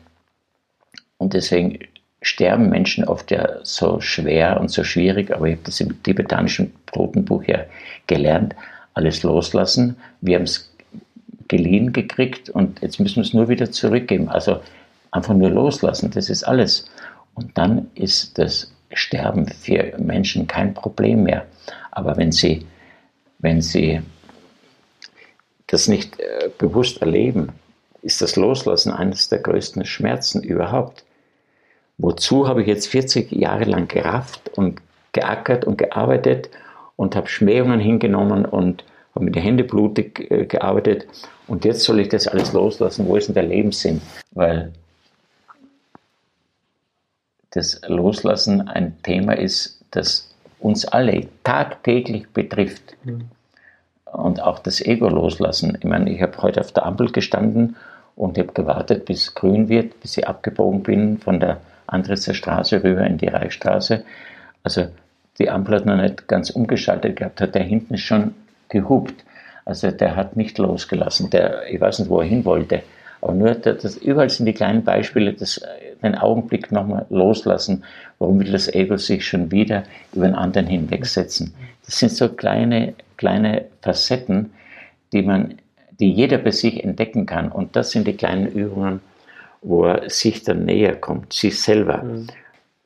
und 1.19 1.35
deswegen 1.35 1.79
sterben 2.23 2.69
Menschen 2.69 3.05
oft 3.05 3.31
ja 3.31 3.59
so 3.63 4.01
schwer 4.01 4.61
und 4.61 4.71
so 4.71 4.85
schwierig, 4.85 5.35
aber 5.35 5.47
ich 5.47 5.55
habe 5.55 5.65
das 5.65 5.81
im 5.81 6.03
tibetanischen 6.03 6.73
Totenbuch 6.87 7.45
ja 7.45 7.61
gelernt, 8.07 8.55
alles 8.95 9.23
loslassen. 9.23 9.97
Wir 10.21 10.37
haben 10.37 10.45
es 10.45 10.71
geliehen 11.49 11.93
gekriegt 11.93 12.51
und 12.51 12.81
jetzt 12.83 13.01
müssen 13.01 13.17
wir 13.17 13.23
es 13.23 13.35
nur 13.35 13.49
wieder 13.49 13.71
zurückgeben. 13.71 14.29
Also 14.29 14.61
einfach 15.11 15.35
nur 15.35 15.51
loslassen, 15.51 16.11
das 16.11 16.29
ist 16.29 16.45
alles. 16.45 16.87
Und 17.35 17.57
dann 17.57 17.91
ist 17.95 18.39
das 18.39 18.73
Sterben 18.93 19.47
für 19.49 19.95
Menschen 19.99 20.47
kein 20.47 20.75
Problem 20.75 21.23
mehr. 21.23 21.47
Aber 21.91 22.17
wenn 22.17 22.33
sie, 22.33 22.67
wenn 23.39 23.63
sie 23.63 24.01
das 25.69 25.89
nicht 25.89 26.19
äh, 26.19 26.51
bewusst 26.59 27.01
erleben, 27.01 27.51
ist 28.03 28.21
das 28.21 28.37
Loslassen 28.37 28.93
eines 28.93 29.29
der 29.29 29.39
größten 29.39 29.85
Schmerzen 29.85 30.43
überhaupt. 30.43 31.05
Wozu 32.03 32.49
habe 32.49 32.63
ich 32.63 32.69
jetzt 32.69 32.89
40 32.89 33.31
Jahre 33.33 33.65
lang 33.65 33.89
gerafft 33.89 34.51
und 34.57 34.81
geackert 35.13 35.65
und 35.65 35.77
gearbeitet 35.77 36.49
und 36.97 37.15
habe 37.15 37.29
Schmähungen 37.29 37.81
hingenommen 37.81 38.45
und 38.45 38.85
habe 39.15 39.25
mit 39.27 39.35
den 39.35 39.43
Händen 39.43 39.67
blutig 39.67 40.31
äh, 40.31 40.47
gearbeitet 40.47 41.07
und 41.47 41.65
jetzt 41.65 41.83
soll 41.83 41.99
ich 41.99 42.09
das 42.09 42.29
alles 42.29 42.53
loslassen. 42.53 43.07
Wo 43.07 43.17
ist 43.17 43.27
denn 43.27 43.35
der 43.35 43.43
Lebenssinn? 43.43 44.01
Weil 44.31 44.73
das 47.51 47.81
Loslassen 47.89 48.69
ein 48.69 49.03
Thema 49.03 49.33
ist, 49.33 49.85
das 49.91 50.33
uns 50.61 50.85
alle 50.87 51.27
tagtäglich 51.43 52.29
betrifft. 52.29 52.97
Mhm. 53.03 53.23
Und 54.13 54.41
auch 54.41 54.61
das 54.61 54.81
Ego 54.81 55.09
loslassen. 55.09 55.77
Ich 55.77 55.85
meine, 55.85 56.11
ich 56.11 56.23
habe 56.23 56.41
heute 56.41 56.61
auf 56.61 56.71
der 56.71 56.87
Ampel 56.87 57.11
gestanden 57.11 57.77
und 58.15 58.39
habe 58.39 58.53
gewartet, 58.53 59.05
bis 59.05 59.23
es 59.23 59.35
grün 59.35 59.69
wird, 59.69 60.01
bis 60.01 60.17
ich 60.17 60.29
abgebogen 60.29 60.85
bin 60.85 61.19
von 61.19 61.41
der 61.41 61.61
Andresser 61.91 62.35
Straße 62.35 62.83
rüber 62.83 63.07
in 63.07 63.19
die 63.19 63.29
Reichsstraße. 63.29 64.05
Also 64.63 64.89
die 65.39 65.51
Ampel 65.51 65.77
hat 65.77 65.87
noch 65.87 65.97
nicht 65.97 66.29
ganz 66.29 66.51
umgeschaltet 66.51 67.17
gehabt, 67.17 67.41
hat 67.41 67.55
der 67.55 67.63
hinten 67.63 67.99
schon 67.99 68.35
gehupt. 68.69 69.25
Also 69.65 69.91
der 69.91 70.17
hat 70.17 70.37
nicht 70.37 70.59
losgelassen. 70.59 71.31
Der, 71.31 71.71
ich 71.71 71.81
weiß 71.81 72.01
nicht, 72.01 72.11
wo 72.11 72.21
er 72.21 72.27
hin 72.27 72.45
wollte. 72.45 72.83
Aber 73.21 73.35
nur, 73.35 73.55
das, 73.55 73.97
überall 73.97 74.31
sind 74.31 74.47
die 74.47 74.53
kleinen 74.53 74.83
Beispiele, 74.83 75.33
das, 75.33 75.61
den 76.03 76.15
Augenblick 76.15 76.73
nochmal 76.73 77.07
loslassen. 77.11 77.85
Warum 78.19 78.41
will 78.41 78.53
das 78.53 78.73
Ego 78.73 78.97
sich 78.97 79.27
schon 79.27 79.51
wieder 79.51 79.83
über 80.13 80.27
den 80.27 80.35
anderen 80.35 80.67
hinwegsetzen? 80.67 81.55
Das 81.85 81.99
sind 81.99 82.13
so 82.13 82.29
kleine, 82.29 82.95
kleine 83.17 83.67
Facetten, 83.83 84.53
die 85.13 85.23
man, 85.23 85.57
die 85.99 86.11
jeder 86.11 86.39
bei 86.39 86.51
sich 86.51 86.83
entdecken 86.83 87.27
kann. 87.27 87.53
Und 87.53 87.77
das 87.77 87.91
sind 87.91 88.07
die 88.07 88.17
kleinen 88.17 88.47
Übungen, 88.47 89.01
wo 89.63 89.85
er 89.85 90.09
sich 90.09 90.43
dann 90.43 90.65
näher 90.65 90.97
kommt, 90.97 91.33
sich 91.33 91.61
selber. 91.61 92.03
Mhm. 92.03 92.29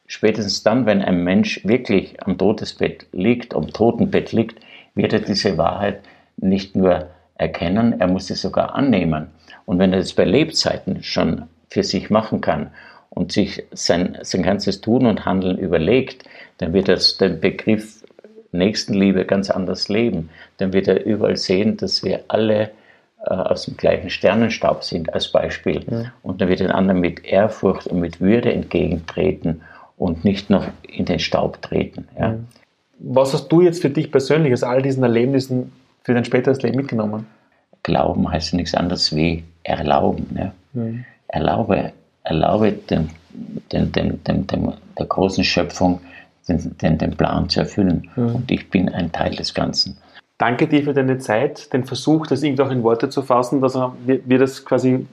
Spätestens 0.06 0.62
dann, 0.62 0.87
wenn 0.87 1.02
ein 1.02 1.24
Mensch 1.24 1.64
wirklich 1.64 2.22
am 2.22 2.37
Todesbett 2.37 3.06
liegt, 3.12 3.54
am 3.54 3.68
Totenbett 3.68 4.32
liegt, 4.32 4.60
wird 4.94 5.12
er 5.12 5.20
diese 5.20 5.56
Wahrheit 5.56 6.00
nicht 6.37 6.76
nur 6.76 7.08
erkennen, 7.37 8.00
er 8.00 8.06
muss 8.06 8.26
sie 8.26 8.34
sogar 8.34 8.74
annehmen. 8.74 9.28
Und 9.66 9.78
wenn 9.78 9.92
er 9.92 10.00
das 10.00 10.12
bei 10.12 10.24
Lebzeiten 10.24 11.02
schon 11.02 11.44
für 11.68 11.82
sich 11.82 12.10
machen 12.10 12.40
kann 12.40 12.70
und 13.10 13.32
sich 13.32 13.64
sein, 13.72 14.18
sein 14.22 14.42
ganzes 14.42 14.80
Tun 14.80 15.06
und 15.06 15.24
Handeln 15.24 15.58
überlegt, 15.58 16.24
dann 16.58 16.72
wird 16.72 16.88
er 16.88 16.98
den 17.20 17.40
Begriff 17.40 18.04
Nächstenliebe 18.52 19.24
ganz 19.24 19.50
anders 19.50 19.88
leben. 19.88 20.30
Dann 20.58 20.72
wird 20.72 20.87
er 20.87 21.04
überall 21.04 21.37
sehen, 21.37 21.76
dass 21.76 22.04
wir 22.04 22.24
alle 22.28 22.70
aus 23.32 23.64
dem 23.64 23.76
gleichen 23.76 24.10
Sternenstaub 24.10 24.84
sind, 24.84 25.12
als 25.14 25.28
Beispiel. 25.28 25.84
Ja. 25.90 26.12
Und 26.22 26.40
dann 26.40 26.48
wird 26.48 26.60
den 26.60 26.70
anderen 26.70 27.00
mit 27.00 27.24
Ehrfurcht 27.24 27.87
und 27.87 28.00
mit 28.00 28.20
Würde 28.20 28.52
entgegentreten 28.52 29.62
und 29.96 30.24
nicht 30.24 30.50
noch 30.50 30.66
in 30.82 31.04
den 31.04 31.18
Staub 31.18 31.62
treten. 31.62 32.08
Ja. 32.18 32.37
Was 32.98 33.32
hast 33.32 33.48
du 33.48 33.60
jetzt 33.60 33.82
für 33.82 33.90
dich 33.90 34.10
persönlich 34.10 34.52
aus 34.52 34.62
all 34.62 34.82
diesen 34.82 35.02
Erlebnissen 35.02 35.72
für 36.02 36.14
dein 36.14 36.24
späteres 36.24 36.62
Leben 36.62 36.76
mitgenommen? 36.76 37.26
Glauben 37.82 38.30
heißt 38.30 38.54
nichts 38.54 38.74
anderes 38.74 39.14
wie 39.14 39.44
erlauben. 39.62 40.26
Ja. 40.37 40.52
Mhm. 40.72 41.04
Erlaube, 41.28 41.92
erlaube 42.22 42.72
dem, 42.72 43.10
dem, 43.72 43.92
dem, 43.92 44.22
dem, 44.24 44.46
dem, 44.46 44.72
der 44.98 45.06
großen 45.06 45.44
Schöpfung 45.44 46.00
den, 46.48 46.76
den, 46.78 46.98
den 46.98 47.16
Plan 47.16 47.48
zu 47.48 47.60
erfüllen. 47.60 48.10
Mhm. 48.16 48.34
Und 48.34 48.50
ich 48.50 48.70
bin 48.70 48.88
ein 48.88 49.12
Teil 49.12 49.34
des 49.34 49.54
Ganzen. 49.54 49.96
Danke 50.38 50.66
dir 50.66 50.83
für 50.83 50.94
deine 50.94 51.18
Zeit, 51.18 51.73
den 51.73 51.85
Versuch, 51.85 52.27
das 52.27 52.42
irgendwie 52.42 52.62
auch 52.62 52.70
in 52.70 52.83
Worte 52.83 53.09
zu 53.09 53.23
fassen, 53.23 53.61
dass 53.61 53.79
wir, 54.05 54.38
das 54.38 54.64
quasi 54.64 55.07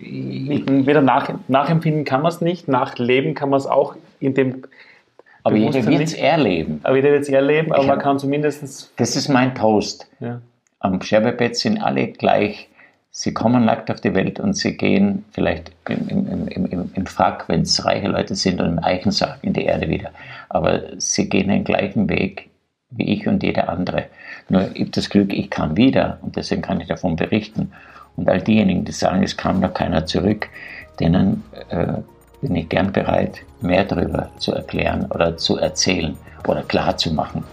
weder 0.00 1.00
nach, 1.00 1.32
nachempfinden 1.46 2.04
kann 2.04 2.22
man 2.22 2.32
es 2.32 2.40
nicht, 2.40 2.66
nachleben 2.66 3.34
kann 3.34 3.50
man 3.50 3.58
es 3.58 3.66
auch 3.66 3.94
in 4.20 4.34
dem 4.34 4.64
aber 5.44 5.56
jeder 5.56 5.86
wird 5.86 6.02
es 6.02 6.14
erleben. 6.14 6.80
Aber 6.82 6.96
jeder 6.96 7.10
wird 7.10 7.22
es 7.22 7.28
erleben, 7.28 7.72
aber 7.72 7.84
man 7.84 7.98
kann 7.98 8.18
zumindest. 8.18 8.92
Das 8.96 9.16
ist 9.16 9.28
mein 9.28 9.54
Toast. 9.54 10.10
Ja. 10.20 10.42
Am 10.80 11.00
Sterbebett 11.00 11.56
sind 11.56 11.78
alle 11.78 12.08
gleich. 12.08 12.68
Sie 13.10 13.32
kommen 13.32 13.64
nackt 13.64 13.90
auf 13.90 14.00
die 14.00 14.14
Welt 14.14 14.38
und 14.38 14.54
sie 14.54 14.76
gehen 14.76 15.24
vielleicht 15.32 15.72
im, 15.88 16.08
im, 16.08 16.48
im, 16.48 16.90
im 16.94 17.06
Frack, 17.06 17.48
wenn 17.48 17.62
es 17.62 17.84
reiche 17.84 18.08
Leute 18.08 18.34
sind, 18.34 18.60
und 18.60 18.66
im 18.66 18.78
Eichensarg 18.78 19.38
in 19.42 19.54
die 19.54 19.64
Erde 19.64 19.88
wieder. 19.88 20.10
Aber 20.50 20.82
sie 20.98 21.28
gehen 21.28 21.48
den 21.48 21.64
gleichen 21.64 22.08
Weg 22.10 22.50
wie 22.90 23.14
ich 23.14 23.26
und 23.26 23.42
jeder 23.42 23.68
andere. 23.68 24.04
Nur 24.48 24.70
ich 24.74 24.80
habe 24.80 24.90
das 24.90 25.10
Glück, 25.10 25.32
ich 25.32 25.50
kam 25.50 25.76
wieder 25.76 26.18
und 26.22 26.36
deswegen 26.36 26.62
kann 26.62 26.80
ich 26.80 26.88
davon 26.88 27.16
berichten. 27.16 27.72
Und 28.16 28.28
all 28.28 28.40
diejenigen, 28.40 28.84
die 28.84 28.92
sagen, 28.92 29.22
es 29.22 29.36
kam 29.36 29.60
noch 29.60 29.74
keiner 29.74 30.06
zurück, 30.06 30.48
denen 30.98 31.44
äh, 31.68 31.94
bin 32.40 32.56
ich 32.56 32.68
gern 32.68 32.92
bereit, 32.92 33.42
mehr 33.60 33.84
darüber 33.84 34.30
zu 34.38 34.52
erklären 34.52 35.06
oder 35.10 35.36
zu 35.36 35.56
erzählen 35.58 36.16
oder 36.46 36.62
klar 36.62 36.96
zu 36.96 37.12
machen. 37.12 37.44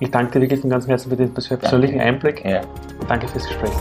Ich 0.00 0.10
danke 0.10 0.32
dir 0.32 0.40
wirklich 0.42 0.60
von 0.60 0.70
ganzem 0.70 0.90
Herzen 0.90 1.10
für 1.10 1.16
den 1.16 1.32
persönlichen 1.32 2.00
Einblick. 2.00 2.44
Ja. 2.44 2.60
Danke 3.08 3.28
fürs 3.28 3.46
Gespräch. 3.46 3.72